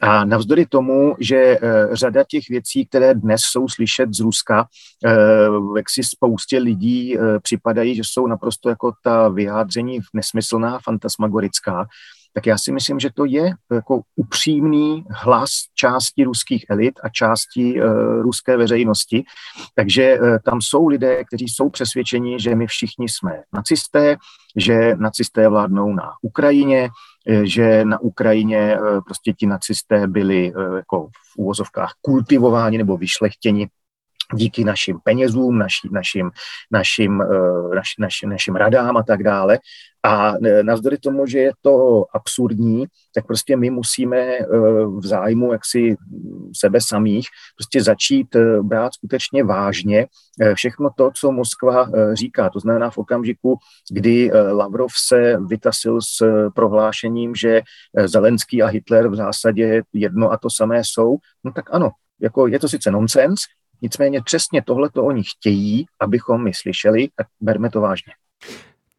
[0.00, 1.58] A navzdory tomu, že e,
[1.92, 4.66] řada těch věcí, které dnes jsou slyšet z Ruska,
[5.76, 11.86] jak si spoustě lidí připadají, že jsou naprosto jako ta vyjádření nesmyslná, fantasmagorická,
[12.34, 17.82] tak já si myslím, že to je jako upřímný hlas části ruských elit a části
[17.82, 19.24] uh, ruské veřejnosti.
[19.74, 24.16] Takže uh, tam jsou lidé, kteří jsou přesvědčeni, že my všichni jsme nacisté,
[24.56, 26.88] že nacisté vládnou na Ukrajině, eh,
[27.42, 33.68] že na Ukrajině prostě ti nacisté byli jako v úvozovkách kultivováni nebo vyšlechtěni
[34.34, 36.30] díky našim penězům, naši, našim,
[36.70, 37.22] našim,
[37.74, 39.58] naš, naš, našim radám a tak dále.
[40.04, 44.46] A e, navzdory tomu, že je to absurdní, tak prostě my musíme e,
[44.98, 45.96] v zájmu jaksi
[46.56, 50.06] sebe samých prostě začít brát skutečně vážně
[50.54, 52.50] všechno to, co Moskva říká.
[52.50, 53.56] To znamená v okamžiku,
[53.90, 57.62] kdy Lavrov se vytasil s prohlášením, že
[58.04, 61.90] Zelenský a Hitler v zásadě jedno a to samé jsou, no tak ano,
[62.20, 63.40] jako je to sice nonsens,
[63.82, 68.12] nicméně přesně tohle to oni chtějí, abychom my slyšeli, tak berme to vážně.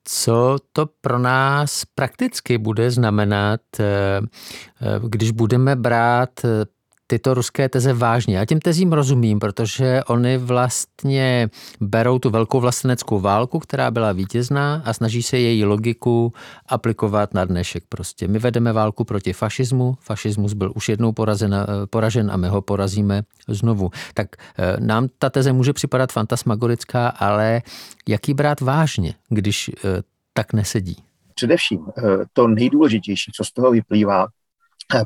[0.04, 6.66] Co to pro nás prakticky bude znamenat, eh, eh, když budeme brát eh,
[7.08, 8.38] tyto ruské teze vážně.
[8.38, 11.50] Já těm tezím rozumím, protože oni vlastně
[11.82, 16.34] berou tu velkou vlasteneckou válku, která byla vítězná a snaží se její logiku
[16.68, 17.84] aplikovat na dnešek.
[17.90, 21.56] Prostě my vedeme válku proti fašismu, fašismus byl už jednou porazen,
[21.90, 23.90] poražen a my ho porazíme znovu.
[24.14, 27.62] Tak eh, nám ta teze může připadat fantasmagorická, ale
[28.08, 30.02] jak ji brát vážně, když eh,
[30.34, 30.98] tak nesedí?
[31.36, 32.02] Především eh,
[32.34, 34.28] to nejdůležitější, co z toho vyplývá,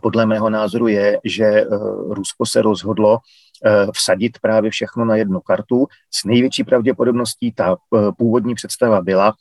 [0.02, 1.66] podle mého názoru je, že eh,
[2.10, 3.20] Rusko se rozhodlo
[3.66, 5.88] eh, vsadit právě všechno na jednu kartu.
[6.12, 9.34] S největší pravděpodobností ta eh, původní představa byla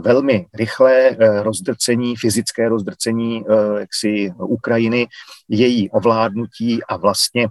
[0.00, 3.44] velmi rychlé rozdrcení, fyzické rozdrcení
[3.78, 5.06] jaksi Ukrajiny,
[5.48, 7.48] její ovládnutí a vlastně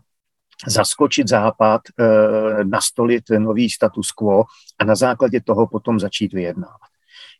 [0.68, 1.82] zaskočit Západ,
[2.64, 4.44] nastolit nový status quo
[4.80, 6.92] a na základě toho potom začít vyjednávat.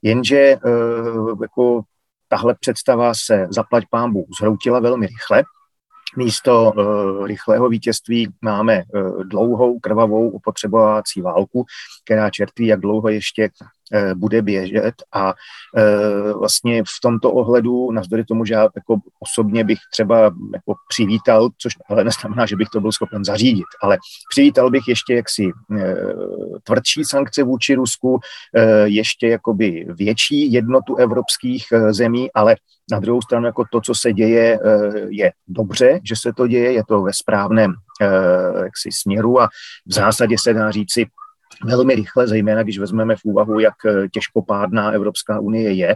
[0.02, 0.58] Jenže
[1.42, 1.84] jako
[2.28, 5.44] tahle představa se zaplať pámbu zhroutila velmi rychle.
[6.18, 11.66] Místo uh, rychlého vítězství máme uh, dlouhou, krvavou opotřebovací válku,
[12.06, 13.50] která čertví, jak dlouho ještě
[13.94, 14.94] Eh, bude běžet.
[15.14, 15.34] A
[15.78, 20.22] eh, vlastně v tomto ohledu, navzdory tomu, že já jako osobně bych třeba
[20.54, 23.98] jako přivítal, což ale neznamená, že bych to byl schopen zařídit, ale
[24.30, 25.96] přivítal bych ještě jaksi eh,
[26.64, 28.20] tvrdší sankce vůči Rusku,
[28.86, 32.56] ještě jakoby větší jednotu evropských zemí, ale
[32.92, 34.60] na druhou stranu jako to, co se děje,
[35.10, 37.74] je dobře, že se to děje, je to ve správném
[38.64, 39.50] jaksi směru a
[39.86, 41.06] v zásadě se dá říci,
[41.64, 45.96] velmi rychle, zejména když vezmeme v úvahu, jak eh, těžkopádná Evropská unie je.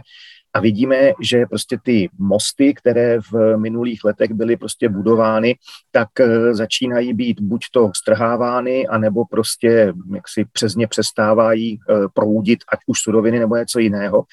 [0.52, 5.56] A vidíme, že prostě ty mosty, které v minulých letech byly prostě budovány,
[5.90, 12.58] tak eh, začínají být buď to strhávány, anebo prostě jaksi přes ně přestávají eh, proudit,
[12.72, 14.24] ať už suroviny nebo něco jiného.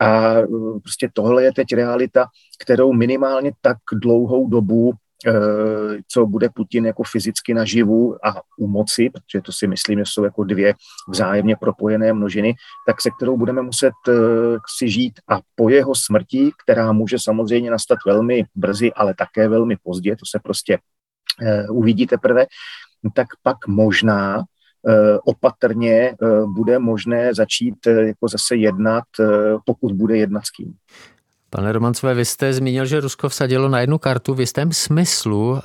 [0.00, 0.34] A
[0.82, 2.26] prostě tohle je teď realita,
[2.58, 4.92] kterou minimálně tak dlouhou dobu
[6.08, 10.24] co bude Putin jako fyzicky naživu a u moci, protože to si myslím, že jsou
[10.24, 10.74] jako dvě
[11.08, 12.54] vzájemně propojené množiny,
[12.86, 14.12] tak se kterou budeme muset eh,
[14.78, 19.76] si žít a po jeho smrti, která může samozřejmě nastat velmi brzy, ale také velmi
[19.82, 20.78] pozdě, to se prostě
[21.42, 22.46] eh, uvidí teprve,
[23.14, 24.42] tak pak možná
[25.24, 26.14] opatrně
[26.46, 29.04] bude možné začít jako zase jednat,
[29.66, 30.74] pokud bude jednat s kým.
[31.50, 34.34] Pane Romancové, vy jste zmínil, že Rusko vsadilo na jednu kartu.
[34.34, 35.58] V jistém smyslu uh,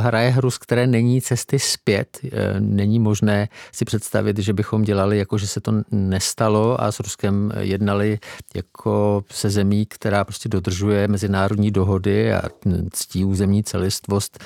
[0.00, 2.18] hraje hru, z které není cesty zpět.
[2.24, 7.00] Uh, není možné si představit, že bychom dělali jako, že se to nestalo a s
[7.00, 8.18] Ruskem jednali
[8.54, 12.42] jako se zemí, která prostě dodržuje mezinárodní dohody a
[12.90, 14.38] ctí územní celistvost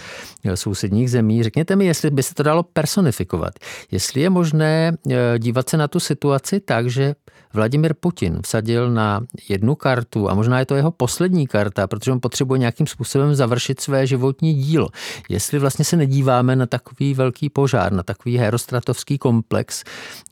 [0.44, 1.42] eh, sousedních zemí.
[1.42, 3.54] Řekněte mi, jestli by se to dalo personifikovat.
[3.90, 4.96] Jestli je možné
[5.38, 7.14] dívat se na tu situaci tak, že
[7.56, 12.20] Vladimir Putin vsadil na jednu kartu a možná je to jeho poslední karta, protože on
[12.20, 14.88] potřebuje nějakým způsobem završit své životní dílo.
[15.28, 19.84] Jestli vlastně se nedíváme na takový velký požár, na takový herostratovský komplex,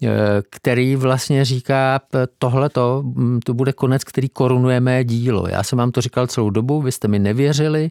[0.03, 0.09] eh,
[0.51, 2.01] který vlastně říká,
[2.39, 2.71] tohle
[3.03, 5.49] mm, to bude konec, který korunuje mé dílo.
[5.49, 7.91] Já jsem vám to říkal celou dobu, vy jste mi nevěřili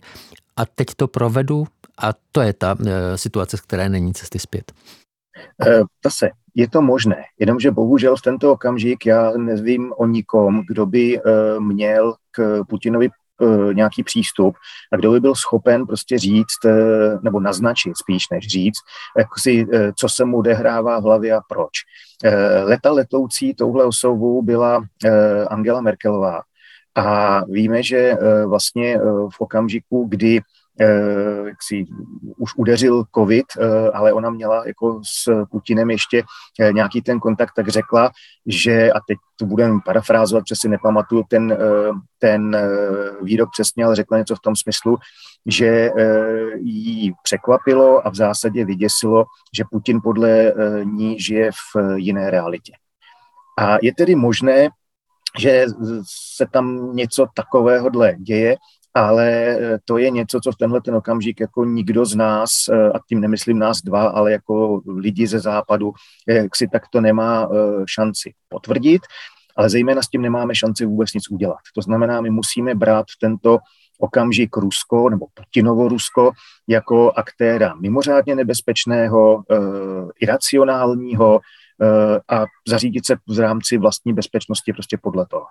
[0.55, 1.65] a teď to provedu
[1.97, 4.71] a to je ta eh, situace, z které není cesty zpět.
[5.67, 10.85] Eh, zase, je to možné, jenomže bohužel v tento okamžik já nevím o nikom, kdo
[10.85, 11.19] by
[11.59, 14.55] měl k Putinovi eh, nějaký přístup
[14.91, 16.59] a kdo by byl schopen prostě říct,
[17.21, 18.79] nebo naznačit spíš než říct,
[19.17, 21.71] jako si, co se mu odehrává v hlavě a proč.
[22.63, 24.85] Leta letoucí touhle osobou byla
[25.47, 26.41] Angela Merkelová.
[26.95, 28.15] A víme, že
[28.45, 30.52] vlastně v okamžiku, kdy Eh,
[31.45, 31.85] jak si
[32.37, 36.23] už udeřil covid, eh, ale ona měla jako s Putinem ještě
[36.59, 38.11] eh, nějaký ten kontakt, tak řekla,
[38.45, 41.57] že, a teď to budeme parafrázovat, přesně nepamatuju ten,
[42.19, 42.57] ten
[43.21, 44.97] výrok přesně, ale řekla něco v tom smyslu,
[45.45, 45.91] že
[46.59, 49.25] jí překvapilo a v zásadě vyděsilo,
[49.57, 52.73] že Putin podle ní žije v jiné realitě.
[53.59, 54.69] A je tedy možné,
[55.39, 55.65] že
[56.35, 58.57] se tam něco takového děje
[58.93, 62.89] ale eh, to je něco, co v tenhle ten okamžik jako nikdo z nás, eh,
[62.89, 65.91] a tím nemyslím nás dva, ale jako lidi ze západu,
[66.27, 67.49] eh, jak si tak to nemá
[67.93, 69.01] šanci potvrdit,
[69.55, 71.59] ale zejména s tím nemáme šanci vůbec nic udělat.
[71.75, 73.57] To znamená, my musíme brát tento
[73.99, 76.31] okamžik Rusko nebo Putinovo Rusko
[76.67, 79.43] jako aktéra mimořádně nebezpečného,
[80.21, 81.62] iracionálního, Eh,
[82.29, 85.45] a zařídit se v rámci vlastní bezpečnosti prostě podle toho.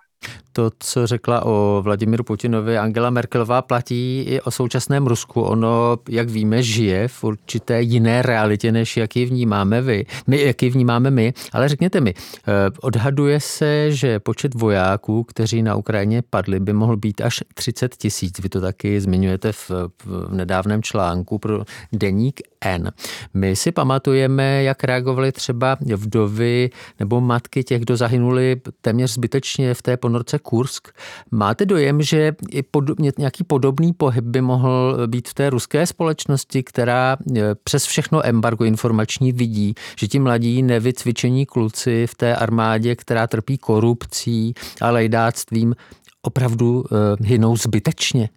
[0.53, 5.43] To, co řekla o Vladimíru Putinovi Angela Merkelová, platí i o současném Rusku.
[5.43, 10.63] Ono, jak víme, žije v určité jiné realitě, než jak ji vnímáme vy, my, jak
[10.63, 11.33] ji vnímáme my.
[11.53, 16.97] Ale řekněte mi, eh, odhaduje se, že počet vojáků, kteří na Ukrajině padli, by mohl
[16.97, 18.39] být až 30 tisíc.
[18.39, 19.71] Vy to taky zmiňujete v,
[20.05, 22.91] v nedávném článku pro deník N.
[23.35, 29.83] My si pamatujeme, jak reagovali třeba vdovy nebo matky těch, kdo zahynuli téměř zbytečně v
[29.83, 30.89] té ponorce Kursk.
[31.31, 32.33] Máte dojem, že
[32.71, 32.85] pod,
[33.19, 38.65] nějaký podobný pohyb by mohl být v té ruské společnosti, která e, přes všechno embargo
[38.65, 45.75] informační vidí, že ti mladí nevycvičení kluci v té armádě, která trpí korupcí a lejdáctvím,
[46.23, 48.29] opravdu uh, hynou zbytečně?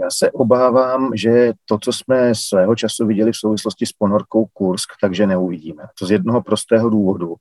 [0.00, 4.90] Já se obávám, že to, co jsme svého času viděli v souvislosti s ponorkou Kursk,
[5.00, 5.82] takže neuvidíme.
[5.98, 7.34] To z jednoho prostého důvodu.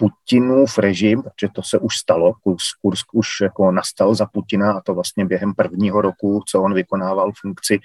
[0.00, 2.32] Eh, Putinův režim, protože to se už stalo,
[2.82, 7.32] Kursk už jako nastal za Putina a to vlastně během prvního roku, co on vykonával
[7.40, 7.78] funkci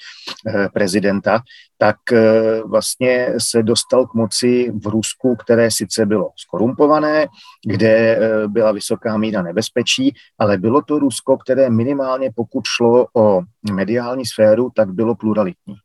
[0.48, 1.42] eh, prezidenta,
[1.78, 7.28] tak eh, vlastně se dostal k moci v Rusku, které sice bylo skorumpované,
[7.66, 13.42] kde byla vysoká míra nebezpečí, ale bylo to Rusko, které minimálně pokud šlo o
[13.74, 15.76] mediální sféru, tak bylo pluralitní.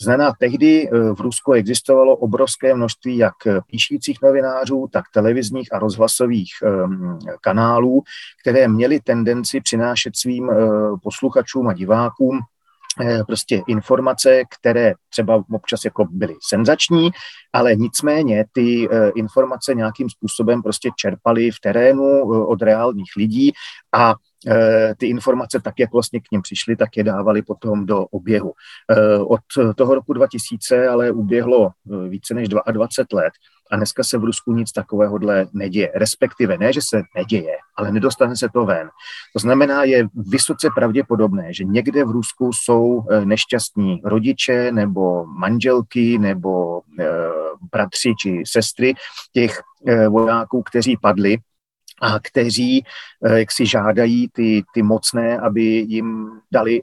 [0.00, 3.34] Znamená, tehdy eh, v Rusku existovalo obrovské množství jak
[3.66, 8.02] píšících novinářů, tak televizních a rozhlasových ehm, kanálů,
[8.42, 10.54] které měly tendenci přinášet svým eh,
[11.02, 12.53] posluchačům a divákům eh,
[13.26, 17.10] prostě informace, které třeba občas jako byly senzační,
[17.52, 23.52] ale nicméně ty informace nějakým způsobem prostě čerpaly v terénu od reálních lidí
[23.92, 24.14] a
[24.48, 28.52] Eh, ty informace tak, jak vlastně k ním přišly, tak je dávali potom do oběhu.
[28.90, 29.40] Eh, od
[29.76, 33.32] toho roku 2000 ale uběhlo eh, více než 22 let
[33.70, 35.18] a dneska se v Rusku nic takového
[35.52, 35.92] neděje.
[35.94, 38.90] Respektive ne, že se neděje, ale nedostane se to ven.
[39.32, 46.82] To znamená, je vysoce pravděpodobné, že někde v Rusku jsou nešťastní rodiče nebo manželky nebo
[47.72, 48.94] bratři či sestry
[49.32, 49.60] těch
[50.08, 51.38] vojáků, kteří padli
[52.00, 52.84] a kteří
[53.24, 56.82] eh, jak si žádají ty, ty mocné, aby jim dali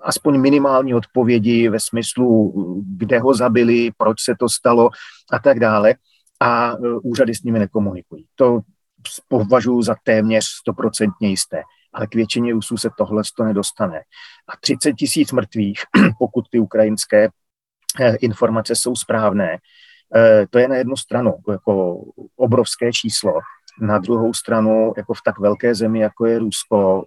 [0.00, 2.52] aspoň minimální odpovědi ve smyslu,
[2.96, 4.90] kde ho zabili, proč se to stalo
[5.32, 5.94] a tak dále.
[6.42, 8.26] A eh, úřady s nimi nekomunikují.
[8.34, 8.60] To
[9.28, 11.62] považuji za téměř stoprocentně jisté.
[11.92, 14.00] Ale k většině Rusů se tohle to nedostane.
[14.48, 15.80] A 30 tisíc mrtvých,
[16.18, 17.28] pokud ty ukrajinské
[18.00, 19.58] eh, informace jsou správné,
[20.50, 22.04] to je na jednu stranu jako
[22.36, 23.32] obrovské číslo,
[23.80, 27.04] na druhou stranu, jako v tak velké zemi, jako je Rusko,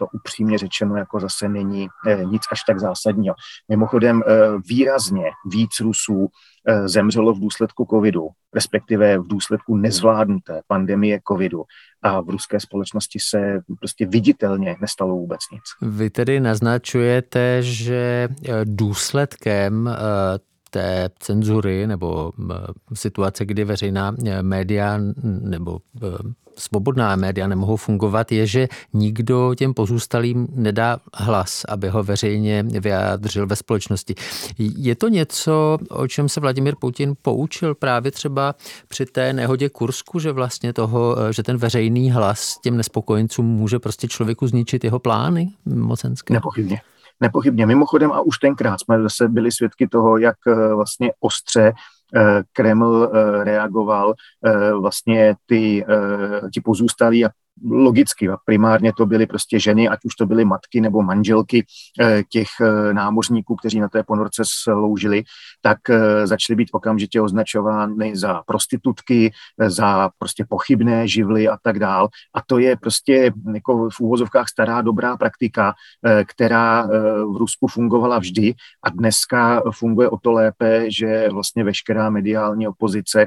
[0.00, 1.88] to upřímně řečeno jako zase není
[2.24, 3.34] nic až tak zásadního.
[3.68, 4.22] Mimochodem
[4.68, 6.28] výrazně víc Rusů
[6.84, 11.62] zemřelo v důsledku covidu, respektive v důsledku nezvládnuté pandemie covidu
[12.02, 15.62] a v ruské společnosti se prostě viditelně nestalo vůbec nic.
[15.96, 18.28] Vy tedy naznačujete, že
[18.64, 19.90] důsledkem
[20.70, 22.32] té cenzury nebo
[22.94, 25.78] situace, kdy veřejná média nebo
[26.56, 33.46] svobodná média nemohou fungovat, je, že nikdo těm pozůstalým nedá hlas, aby ho veřejně vyjádřil
[33.46, 34.14] ve společnosti.
[34.58, 38.54] Je to něco, o čem se Vladimir Putin poučil právě třeba
[38.88, 44.08] při té nehodě Kursku, že vlastně toho, že ten veřejný hlas těm nespokojencům může prostě
[44.08, 46.34] člověku zničit jeho plány mocenské?
[46.34, 46.80] Nepochybně.
[47.20, 47.66] Nepochybně.
[47.66, 51.72] Mimochodem, a už tenkrát jsme zase byli svědky toho, jak eh, vlastně ostře
[52.16, 54.14] eh, Kreml eh, reagoval,
[54.80, 55.84] vlastně ty,
[56.54, 57.30] ti pozůstalí a
[57.70, 61.66] logicky, primárně to byly prostě ženy, ať už to byly matky nebo manželky
[62.00, 65.22] eh, těch eh, námořníků, kteří na té ponorce sloužili,
[65.62, 69.32] tak eh, začaly být okamžitě označovány za prostitutky,
[69.66, 72.08] za prostě pochybné živly a tak dál.
[72.34, 75.74] A to je prostě jako v úvozovkách stará dobrá praktika,
[76.24, 76.86] která
[77.32, 83.26] v Rusku fungovala vždy a dneska funguje o to lépe, že vlastně veškerá mediální opozice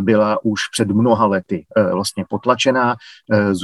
[0.00, 2.96] byla už před mnoha lety vlastně potlačená,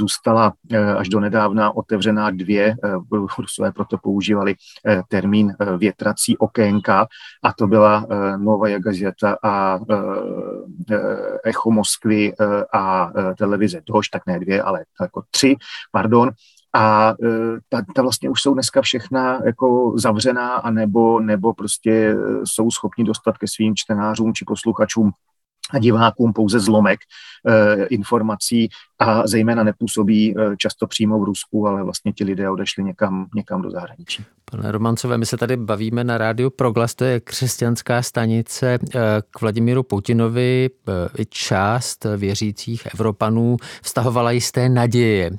[0.03, 2.93] zůstala eh, až do nedávna otevřená dvě, eh,
[3.39, 7.07] Rusové proto používali eh, termín větrací okénka.
[7.43, 8.05] A to byla
[8.37, 9.79] Nova Gazeta a
[11.43, 12.33] Echo Moskvy
[12.73, 15.55] a televize Dož, tak ne dvě, ale jako tři,
[15.91, 16.31] pardon,
[16.75, 17.13] a
[17.69, 23.03] ta, ta vlastně už jsou dneska všechna jako zavřená, a nebo, nebo prostě jsou schopni
[23.03, 25.11] dostat ke svým čtenářům či posluchačům
[25.71, 26.99] a divákům pouze zlomek
[27.47, 32.83] e, informací a zejména nepůsobí e, často přímo v Rusku, ale vlastně ti lidé odešli
[32.83, 34.25] někam, někam do zahraničí.
[34.57, 38.99] Pane Romancové, my se tady bavíme na rádiu Proglas, to je křesťanská stanice eh,
[39.31, 40.69] k Vladimíru Putinovi.
[41.17, 45.31] I část věřících Evropanů vztahovala jisté naděje.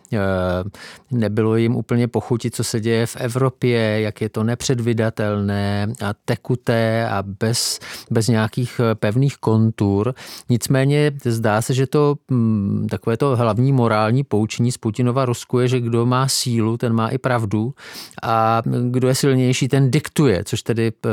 [1.11, 7.09] Nebylo jim úplně pochutit, co se děje v Evropě, jak je to nepředvydatelné a tekuté
[7.09, 10.14] a bez, bez nějakých pevných kontur.
[10.48, 15.68] Nicméně zdá se, že to hm, takové to hlavní morální poučení z Putinova Rusku je,
[15.68, 17.74] že kdo má sílu, ten má i pravdu
[18.22, 21.09] a kdo je silnější, ten diktuje, což tedy eh,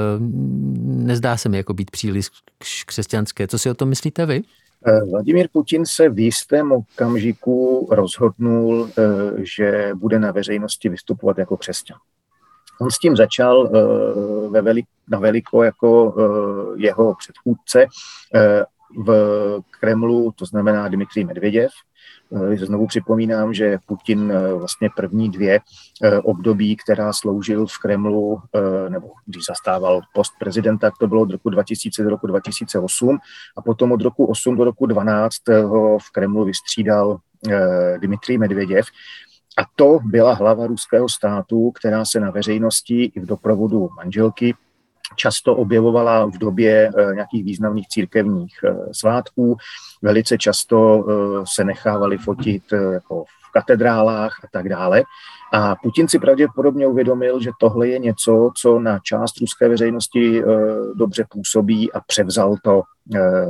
[0.82, 2.28] nezdá se mi jako být příliš
[2.86, 3.48] křesťanské.
[3.48, 4.42] Co si o tom myslíte vy?
[4.88, 9.04] Eh, Vladimír Putin se v jistém okamžiku rozhodnul, eh,
[9.58, 11.98] že bude na veřejnosti vystupovat jako křesťan.
[12.82, 13.70] On s tím začal
[14.50, 16.16] ve velik, na veliko jako
[16.78, 17.86] jeho předchůdce
[19.06, 19.12] v
[19.80, 21.72] Kremlu, to znamená Dmitrij Medvěděv.
[22.36, 25.60] Eh, znovu připomínám, že Putin eh, vlastně první dvě
[26.04, 28.42] eh, období, která sloužil v Kremlu,
[28.90, 33.18] nebo když zastával post prezidenta, to bylo od roku 2000 do roku 2008
[33.58, 37.18] a potom od roku 8 do roku 12 ho v Kremlu vystřídal
[37.98, 38.86] Dmitrij Medvěděv.
[39.58, 44.56] A to byla hlava ruského státu, která se na veřejnosti i v doprovodu manželky
[45.16, 49.58] často objevovala v době eh, nějakých významných církevních eh, svátků.
[50.02, 55.04] Velice často eh, se nechávali fotit jako v katedrálách a tak dále.
[55.54, 60.44] A Putin si pravděpodobně uvědomil, že tohle je něco, co na část ruské veřejnosti
[60.96, 62.82] dobře působí a převzal to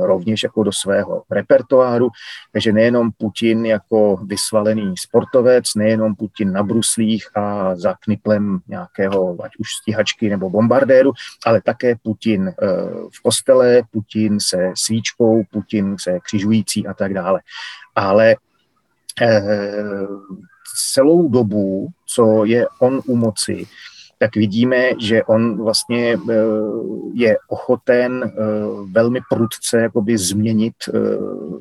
[0.00, 2.08] rovněž jako do svého repertoáru.
[2.52, 9.52] Takže nejenom Putin jako vysvalený sportovec, nejenom Putin na bruslích a za kniplem nějakého, ať
[9.58, 11.12] už stíhačky nebo bombardéru,
[11.46, 12.52] ale také Putin
[13.16, 17.40] v kostele, Putin se svíčkou, Putin se křižující a tak dále.
[17.94, 18.36] Ale
[20.76, 23.66] celou dobu, co je on u moci,
[24.18, 26.34] tak vidíme, že on vlastně eh,
[27.14, 28.32] je ochoten eh,
[28.92, 30.98] velmi prudce jakoby změnit eh,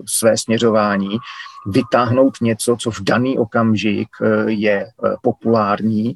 [0.06, 1.18] své směřování,
[1.66, 4.08] vytáhnout něco, co v daný okamžik
[4.48, 4.88] je
[5.22, 6.16] populární,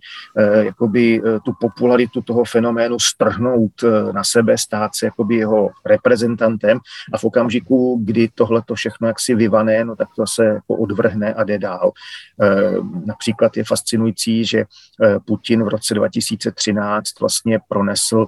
[0.59, 3.71] jakoby tu popularitu toho fenoménu strhnout
[4.11, 6.79] na sebe, stát se jakoby jeho reprezentantem
[7.13, 11.33] a v okamžiku, kdy tohle to všechno jaksi vyvané, no tak to se jako odvrhne
[11.33, 11.91] a jde dál.
[13.05, 14.65] Například je fascinující, že
[15.25, 18.25] Putin v roce 2000 2013 vlastně pronesl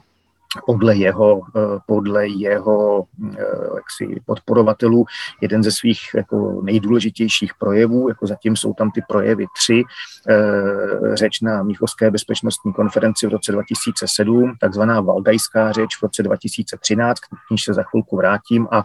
[0.65, 3.43] podle jeho, eh, podle jeho eh,
[3.75, 5.05] jaksi, podporovatelů
[5.41, 9.83] jeden ze svých jako nejdůležitějších projevů, jako zatím jsou tam ty projevy tři,
[10.29, 17.19] eh, řeč na Míchovské bezpečnostní konferenci v roce 2007, takzvaná Valdajská řeč v roce 2013,
[17.19, 18.83] k níž se za chvilku vrátím, a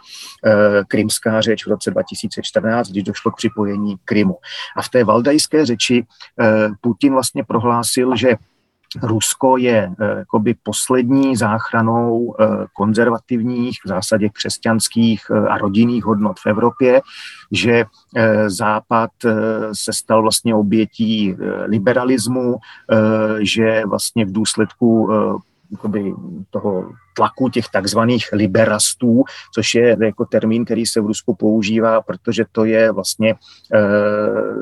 [0.89, 4.37] krymská řeč v roce 2014, když došlo k připojení Krymu.
[4.77, 6.07] A v té Valdajské řeči
[6.81, 8.37] Putin vlastně prohlásil, že
[9.03, 16.41] Rusko je eh, jakoby poslední záchranou eh, konzervativních, v zásadě křesťanských eh, a rodinných hodnot
[16.41, 17.01] v Evropě,
[17.53, 17.85] že
[18.47, 19.11] Západ
[19.73, 22.57] se stal vlastně obětí liberalismu,
[23.41, 25.11] že vlastně v důsledku
[25.73, 26.15] jakoby,
[26.51, 32.45] toho tlaku těch takzvaných liberastů, což je jako termín, který se v Rusku používá, protože
[32.53, 33.37] to je vlastně e,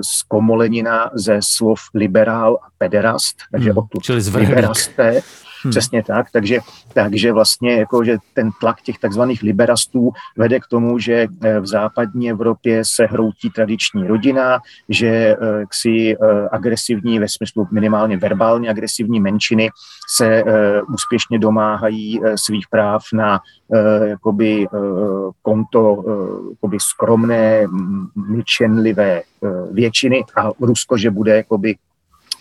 [0.00, 4.02] zkomolenina ze slov liberál a pederast, takže hmm, odtud
[4.34, 5.22] liberasté,
[5.62, 5.70] Hmm.
[5.70, 6.58] Přesně tak, takže,
[6.94, 11.66] takže vlastně jako, že ten tlak těch takzvaných liberastů vede k tomu, že eh, v
[11.66, 15.36] západní Evropě se hroutí tradiční rodina, že eh,
[15.72, 19.70] si eh, agresivní, ve smyslu minimálně verbálně agresivní menšiny
[20.14, 20.44] se
[20.94, 23.40] úspěšně domáhají svých práv na
[24.04, 24.66] jakoby
[25.42, 26.04] konto
[26.50, 27.66] jakoby skromné,
[28.14, 29.22] mlčenlivé
[29.72, 31.76] většiny a Rusko, že bude jakoby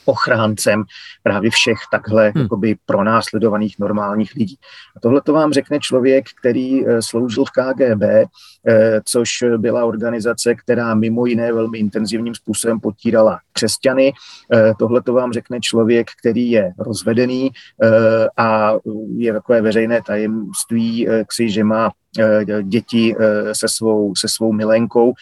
[0.06, 0.84] ochráncem
[1.24, 2.44] právě všech takhle hmm.
[2.44, 4.56] jakoby pronásledovaných normálních lidí.
[4.98, 10.56] A tohle to vám řekne člověk, který eh, sloužil v KGB, eh, což byla organizace,
[10.56, 14.14] která mimo jiné velmi intenzivním způsobem potírala křesťany.
[14.54, 17.52] Eh, tohle to vám řekne člověk, který je rozvedený
[18.38, 18.74] a
[19.18, 21.08] je takové veřejné tajemství,
[21.48, 21.92] že má
[22.62, 25.14] děti eh, se svou, se svou milenkou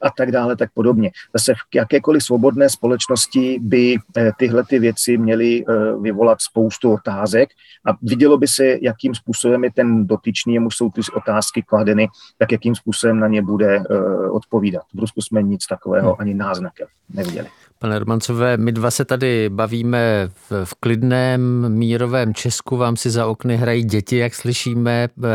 [0.00, 1.10] a tak dále, tak podobně.
[1.34, 5.64] Zase v jakékoliv svobodné společnosti by eh, tyhle ty věci měly
[6.00, 7.48] vyvolat spoustu otázek
[7.86, 12.52] a vidělo by se, jakým způsobem je ten dotyčný, jemu jsou ty otázky kladeny, tak
[12.52, 13.82] jakým způsobem na ně bude
[14.30, 14.82] odpovídat.
[14.94, 16.16] V Rusku jsme nic takového hmm.
[16.18, 17.48] ani náznakem neviděli.
[17.82, 23.26] Pane Romancové, my dva se tady bavíme v, v klidném, mírovém Česku, vám si za
[23.26, 25.28] okny hrají děti, jak slyšíme, eh,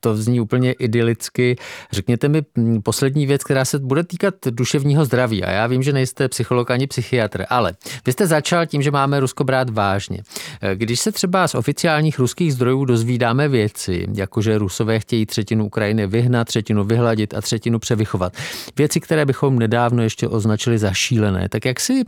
[0.00, 1.56] to zní úplně idylicky.
[1.92, 5.44] Řekněte mi hm, poslední věc, která se bude týkat duševního zdraví.
[5.44, 7.72] A já vím, že nejste psycholog ani psychiatr, ale
[8.06, 10.22] vy jste začal tím, že máme Rusko brát vážně.
[10.62, 15.66] Eh, když se třeba z oficiálních ruských zdrojů dozvídáme věci, jako že Rusové chtějí třetinu
[15.66, 18.32] Ukrajiny vyhnat, třetinu vyhladit a třetinu převychovat,
[18.76, 22.04] věci, které bychom nedávno ještě označili za šílené, tak jak si,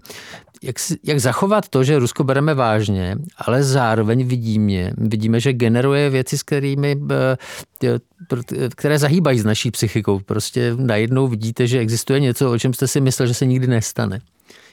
[0.62, 6.10] jak, si, jak zachovat to, že Rusko bereme vážně, ale zároveň vidíme, vidíme, že generuje
[6.10, 7.98] věci, s kterými, eh,
[8.76, 10.18] které zahýbají s naší psychikou.
[10.18, 14.20] Prostě najednou vidíte, že existuje něco, o čem jste si myslel, že se nikdy nestane.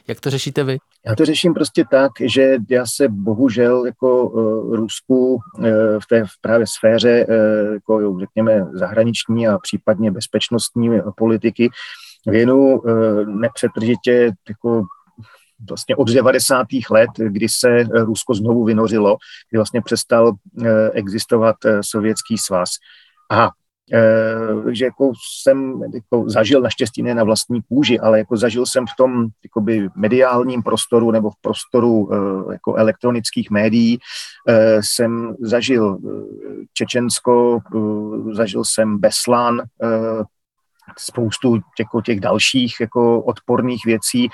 [0.08, 0.78] Jak to řešíte vy?
[1.06, 5.64] Já to řeším prostě tak, že já se bohužel jako uh, Rusku uh,
[6.02, 11.70] v té právě sféře, uh, jako řekněme zahraniční a případně bezpečnostní politiky
[12.26, 14.82] věnu uh, nepřetržitě jako
[15.68, 16.66] vlastně od 90.
[16.90, 19.16] let, kdy se Rusko znovu vynořilo,
[19.50, 20.32] kdy vlastně přestal
[20.92, 22.68] existovat sovětský svaz.
[23.30, 23.50] A
[24.70, 25.12] že jako
[25.42, 29.88] jsem jako zažil naštěstí ne na vlastní kůži, ale jako zažil jsem v tom jakoby
[29.94, 32.10] mediálním prostoru nebo v prostoru
[32.52, 33.98] jako elektronických médií,
[34.80, 35.98] jsem zažil
[36.72, 37.58] Čečensko,
[38.32, 39.62] zažil jsem Beslan,
[40.98, 44.28] spoustu těch, těch dalších jako odporných věcí,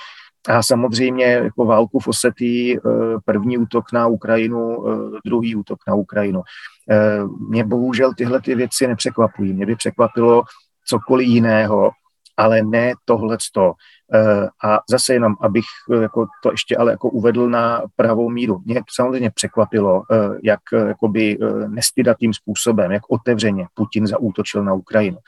[0.49, 2.81] a samozřejmě jako válku v Osetí, eh,
[3.25, 6.43] první útok na Ukrajinu, eh, druhý útok na Ukrajinu.
[6.91, 9.53] Eh, mě bohužel tyhle ty věci nepřekvapují.
[9.53, 10.43] Mě by překvapilo
[10.85, 11.91] cokoliv jiného,
[12.39, 13.73] ale ne tohleto.
[14.15, 18.63] Eh, a zase jenom, abych eh, jako to ještě ale jako uvedl na pravou míru.
[18.65, 25.19] Mě samozřejmě překvapilo, eh, jak jakoby nestydatým způsobem, jak otevřeně Putin zaútočil na Ukrajinu.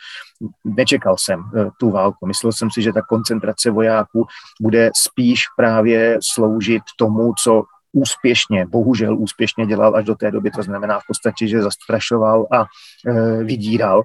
[0.64, 1.44] Nečekal jsem
[1.80, 2.26] tu válku.
[2.26, 4.26] Myslel jsem si, že ta koncentrace vojáků
[4.61, 10.62] bude spíš právě sloužit tomu, co úspěšně, bohužel úspěšně dělal až do té doby, to
[10.62, 12.64] znamená v podstatě, že zastrašoval a
[13.06, 14.02] e, vydíral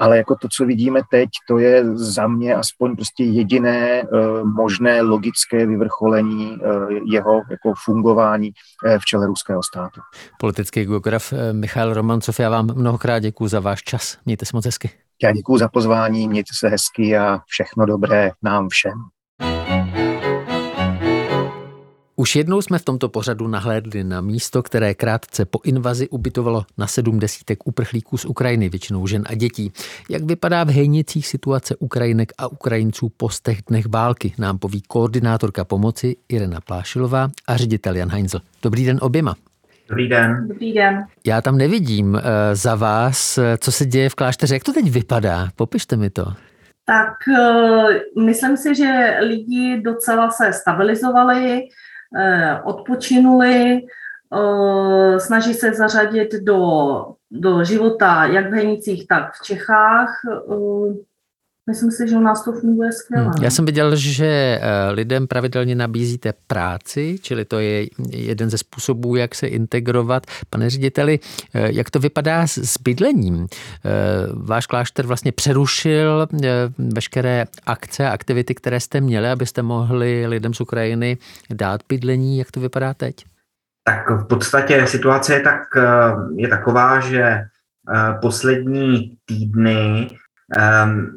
[0.00, 5.02] ale jako to, co vidíme teď, to je za mě aspoň prostě jediné uh, možné
[5.02, 8.50] logické vyvrcholení uh, jeho jako fungování
[8.86, 10.00] uh, v čele ruského státu.
[10.40, 14.18] Politický geograf Michal Romancov, já vám mnohokrát děkuji za váš čas.
[14.26, 14.90] Mějte se moc hezky.
[15.22, 18.92] Já děkuji za pozvání, mějte se hezky a všechno dobré nám všem.
[22.18, 26.86] Už jednou jsme v tomto pořadu nahlédli na místo, které krátce po invazi ubytovalo na
[26.86, 29.72] sedm desítek uprchlíků z Ukrajiny, většinou žen a dětí.
[30.08, 35.64] Jak vypadá v hejnicích situace Ukrajinek a Ukrajinců po stech dnech války, nám poví koordinátorka
[35.64, 38.40] pomoci Irena Plášilová a ředitel Jan Heinzel.
[38.62, 39.34] Dobrý den oběma.
[39.88, 40.48] Dobrý den.
[40.48, 41.04] Dobrý den.
[41.26, 42.22] Já tam nevidím eh,
[42.56, 44.54] za vás, eh, co se děje v klášteře.
[44.54, 45.48] Jak to teď vypadá?
[45.56, 46.24] Popište mi to.
[46.84, 51.62] Tak eh, myslím si, že lidi docela se stabilizovali,
[52.64, 53.82] odpočinuli,
[55.18, 60.10] snaží se zařadit do, do života jak v Henicích, tak v Čechách.
[61.70, 63.24] Myslím si, že u nás to funguje skvěle.
[63.24, 63.42] Hmm.
[63.42, 69.16] Já jsem viděl, že eh, lidem pravidelně nabízíte práci, čili to je jeden ze způsobů,
[69.16, 70.26] jak se integrovat.
[70.50, 71.18] Pane řediteli,
[71.54, 73.46] eh, jak to vypadá s bydlením?
[73.46, 73.88] Eh,
[74.32, 76.28] váš klášter vlastně přerušil
[76.78, 81.18] veškeré akce a aktivity, které jste měli, abyste mohli lidem z Ukrajiny
[81.50, 82.38] dát bydlení.
[82.38, 83.14] Jak to vypadá teď?
[83.84, 85.62] Tak v podstatě situace je, tak,
[86.36, 87.40] je taková, že
[88.20, 90.08] poslední týdny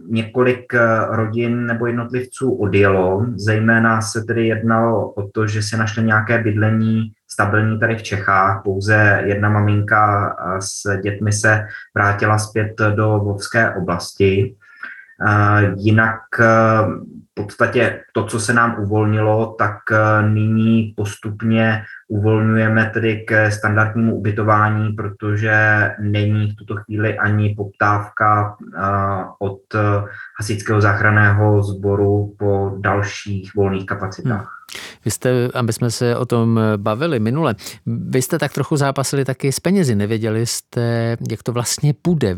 [0.07, 6.03] několik eh, rodin nebo jednotlivců odjelo, zejména se tedy jednalo o to, že se našli
[6.03, 8.61] nějaké bydlení stabilní tady v Čechách.
[8.63, 11.65] Pouze jedna maminka eh, s dětmi se
[11.95, 14.55] vrátila zpět do Vovské oblasti.
[15.21, 19.77] Uh, jinak v podstatě to, co se nám uvolnilo, tak
[20.27, 25.53] nyní postupně uvolňujeme tedy k standardnímu ubytování, protože
[26.01, 28.57] není v tuto chvíli ani poptávka
[29.39, 29.61] od
[30.39, 34.39] hasičského záchranného sboru po dalších volných kapacitách.
[34.39, 34.59] Hmm.
[35.05, 37.55] Vy jste, aby jsme se o tom bavili minule,
[37.85, 42.37] vy jste tak trochu zápasili taky s penězi, nevěděli jste, jak to vlastně bude.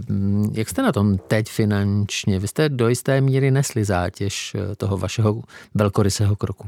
[0.53, 2.39] Jak jste na tom teď finančně?
[2.39, 5.41] Vy jste do jisté míry nesli zátěž toho vašeho
[5.75, 6.67] velkorysého kroku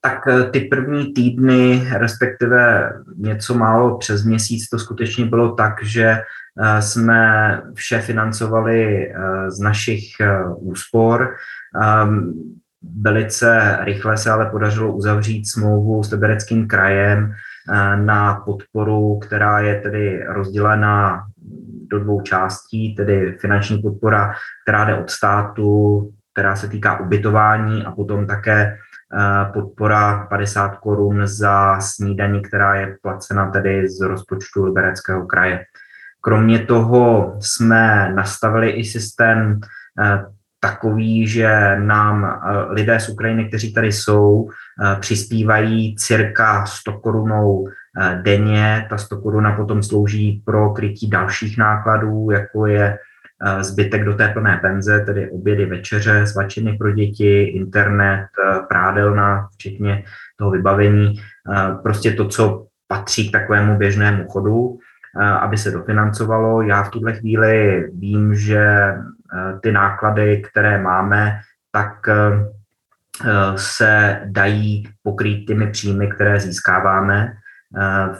[0.00, 6.06] tak eh, ty první týdny, respektive něco málo přes měsíc, to skutečně bylo tak, že
[6.06, 10.04] eh, jsme vše financovali eh, z našich
[10.56, 11.34] úspor.
[11.82, 12.32] Ehm,
[13.00, 17.32] velice rychle se ale podařilo uzavřít smlouvu s Libereckým krajem
[17.96, 21.24] na podporu, která je tedy rozdělena
[21.90, 24.34] do dvou částí, tedy finanční podpora,
[24.64, 28.78] která jde od státu, která se týká ubytování a potom také
[29.52, 35.64] podpora 50 korun za snídaní, která je placena tedy z rozpočtu Libereckého kraje.
[36.20, 39.60] Kromě toho jsme nastavili i systém
[40.00, 40.24] eh,
[40.60, 44.50] takový, že nám eh, lidé z Ukrajiny, kteří tady jsou,
[45.00, 47.68] přispívají cirka 100 korunou
[48.22, 48.86] denně.
[48.90, 53.09] Ta 100 koruna potom slouží pro krytí dalších nákladů, jako je Eh,
[53.60, 60.04] zbytek do té plné penze, tedy obědy, večeře, svačiny pro děti, internet, eh, prádelna, včetně
[60.36, 64.78] toho vybavení, eh, prostě to, co patří k takovému běžnému chodu,
[65.40, 66.62] aby se dofinancovalo.
[66.62, 68.94] Já v tuhle chvíli vím, že
[69.60, 71.94] ty náklady, které máme, tak
[73.56, 77.32] se dají pokrýt těmi příjmy, které získáváme,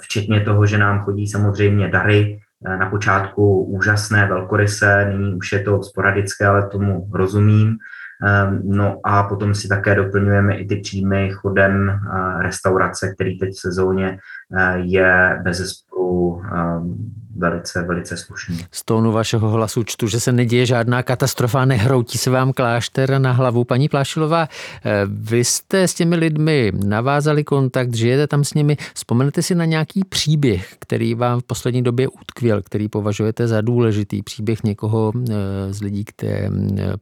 [0.01, 5.61] včetně toho, že nám chodí samozřejmě dary, Eh, na počátku úžasné, velkoryse, nyní už je
[5.61, 7.79] to sporadické, ale tomu rozumím.
[8.23, 13.51] Ehm, no a potom si také doplňujeme i ty příjmy chodem eh, restaurace, který teď
[13.51, 14.19] v sezóně
[14.57, 16.97] eh, je bez zesporu ehm,
[17.41, 18.59] velice, velice slušný.
[18.73, 23.33] Z tónu vašeho hlasu čtu, že se neděje žádná katastrofa, nehroutí se vám klášter na
[23.33, 23.65] hlavu.
[23.65, 24.49] Paní Plášilová,
[24.85, 28.77] eh, vy jste s těmi lidmi navázali kontakt, žijete tam s nimi.
[28.95, 34.23] Vzpomenete si na nějaký příběh, který vám v poslední době utkvěl, který považujete za důležitý
[34.23, 36.51] příběh někoho eh, z lidí, které,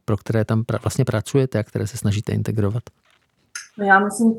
[0.05, 2.83] pro které tam vlastně pracujete a které se snažíte integrovat?
[3.77, 4.33] No já myslím,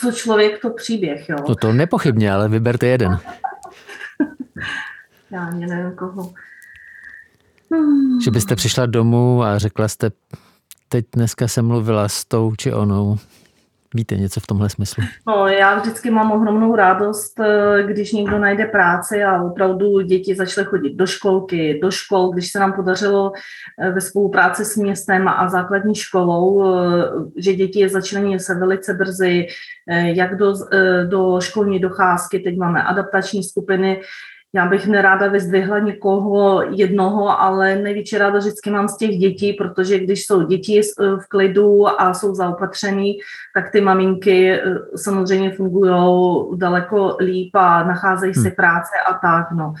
[0.00, 1.28] co člověk, to příběh.
[1.28, 1.36] Jo.
[1.48, 3.18] No to nepochybně, ale vyberte jeden.
[5.38, 6.32] Ani nevím koho.
[8.24, 10.10] Že byste přišla domů a řekla jste,
[10.88, 13.18] teď dneska jsem mluvila s tou či onou.
[13.94, 15.04] Víte něco v tomhle smyslu?
[15.26, 20.66] No, já vždycky mám ohromnou radost, eh, když někdo najde práci a opravdu děti začaly
[20.66, 23.32] chodit do školky, do škol, když se nám podařilo
[23.80, 27.04] eh, ve spolupráci s městem a základní školou, eh,
[27.36, 29.46] že děti začlení se velice brzy,
[30.02, 30.54] jak do,
[31.08, 34.00] do školní docházky, teď máme adaptační skupiny,
[34.54, 39.98] já bych neráda vyzdvihla někoho jednoho, ale největší ráda vždycky mám z těch dětí, protože
[39.98, 43.18] když jsou děti v klidu a jsou zaopatřený,
[43.54, 44.62] tak ty maminky eh,
[44.96, 45.92] samozřejmě fungují
[46.56, 48.56] daleko líp a nacházejí si hmm.
[48.56, 49.52] práce a tak.
[49.52, 49.74] No.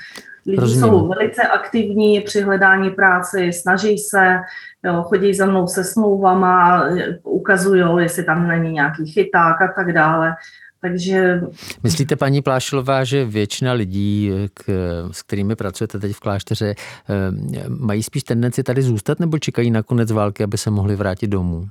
[0.46, 0.80] Lidi Rozumím.
[0.80, 4.40] jsou velice aktivní při hledání práce, snaží se,
[4.84, 6.84] jo, chodí za mnou se smlouvama,
[7.22, 10.34] ukazují, jestli tam není nějaký chyták a tak dále.
[10.82, 11.40] Takže...
[11.82, 14.64] Myslíte, paní Plášilová, že většina lidí, k,
[15.10, 16.74] s kterými pracujete teď v klášteře, eh,
[17.68, 21.68] mají spíš tendenci tady zůstat nebo čekají na konec války, aby se mohli vrátit domů?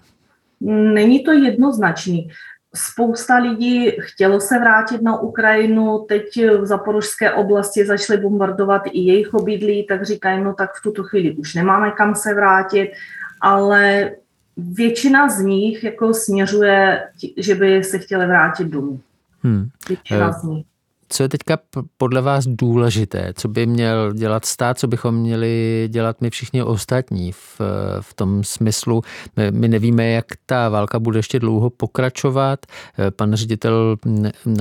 [0.94, 2.30] Není to jednoznačný.
[2.76, 6.24] spousta lidí chtělo se vrátit na Ukrajinu, teď
[6.62, 11.32] v zaporožské oblasti začaly bombardovat i jejich obydlí, tak říkají, no tak v tuto chvíli
[11.32, 12.92] už nemáme kam se vrátit,
[13.42, 14.12] ale
[14.74, 17.04] většina z nich jako směřuje,
[17.38, 19.00] že by se chtěli vrátit domů.
[19.44, 19.70] Hmm.
[19.90, 20.66] Většina uh, z nich.
[21.14, 21.58] Co je teďka
[21.98, 23.34] podle vás důležité?
[23.36, 24.80] Co by měl dělat stát?
[24.80, 27.62] Co bychom měli dělat my všichni ostatní v,
[28.02, 29.02] v tom smyslu?
[29.36, 32.66] My, my nevíme, jak ta válka bude ještě dlouho pokračovat.
[33.16, 33.96] Pan ředitel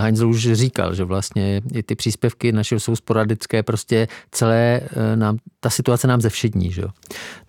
[0.00, 4.80] Heinzel už říkal, že vlastně i ty příspěvky naše jsou sporadické, prostě celé
[5.14, 6.72] nám, ta situace nám zevšední.
[6.72, 6.82] Že?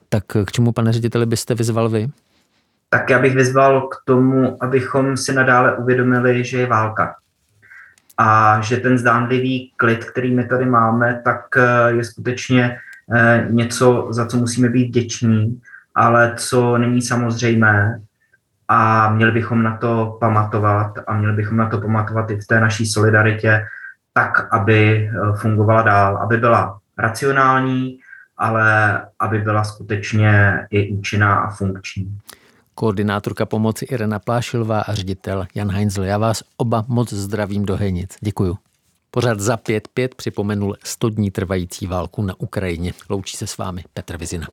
[0.10, 2.10] Tak k čemu, pane řediteli, byste vyzval vy?
[2.94, 7.16] Tak já bych vyzval k tomu, abychom si nadále uvědomili, že je válka.
[8.18, 12.78] A že ten zdánlivý klid, který my tady máme, tak eh, je skutečně
[13.14, 15.62] eh, něco, za co musíme být vděční,
[15.96, 18.02] ale co není samozřejmé.
[18.68, 22.60] A měli bychom na to pamatovat a měli bychom na to pamatovat i v té
[22.60, 23.66] naší solidaritě,
[24.14, 28.00] tak, aby eh, fungovala dál, aby byla racionální,
[28.38, 32.18] ale aby byla skutečně i účinná a funkční
[32.76, 36.04] koordinátorka pomoci Irena Plášilová a ředitel Jan Heinzl.
[36.04, 38.16] Já vás oba moc zdravím do Henic.
[38.22, 38.58] Děkuju.
[39.12, 42.94] Pořád za 5-5 připomenul 100 dní trvající válku na Ukrajině.
[43.10, 44.48] Loučí se s vámi Petr Vizina.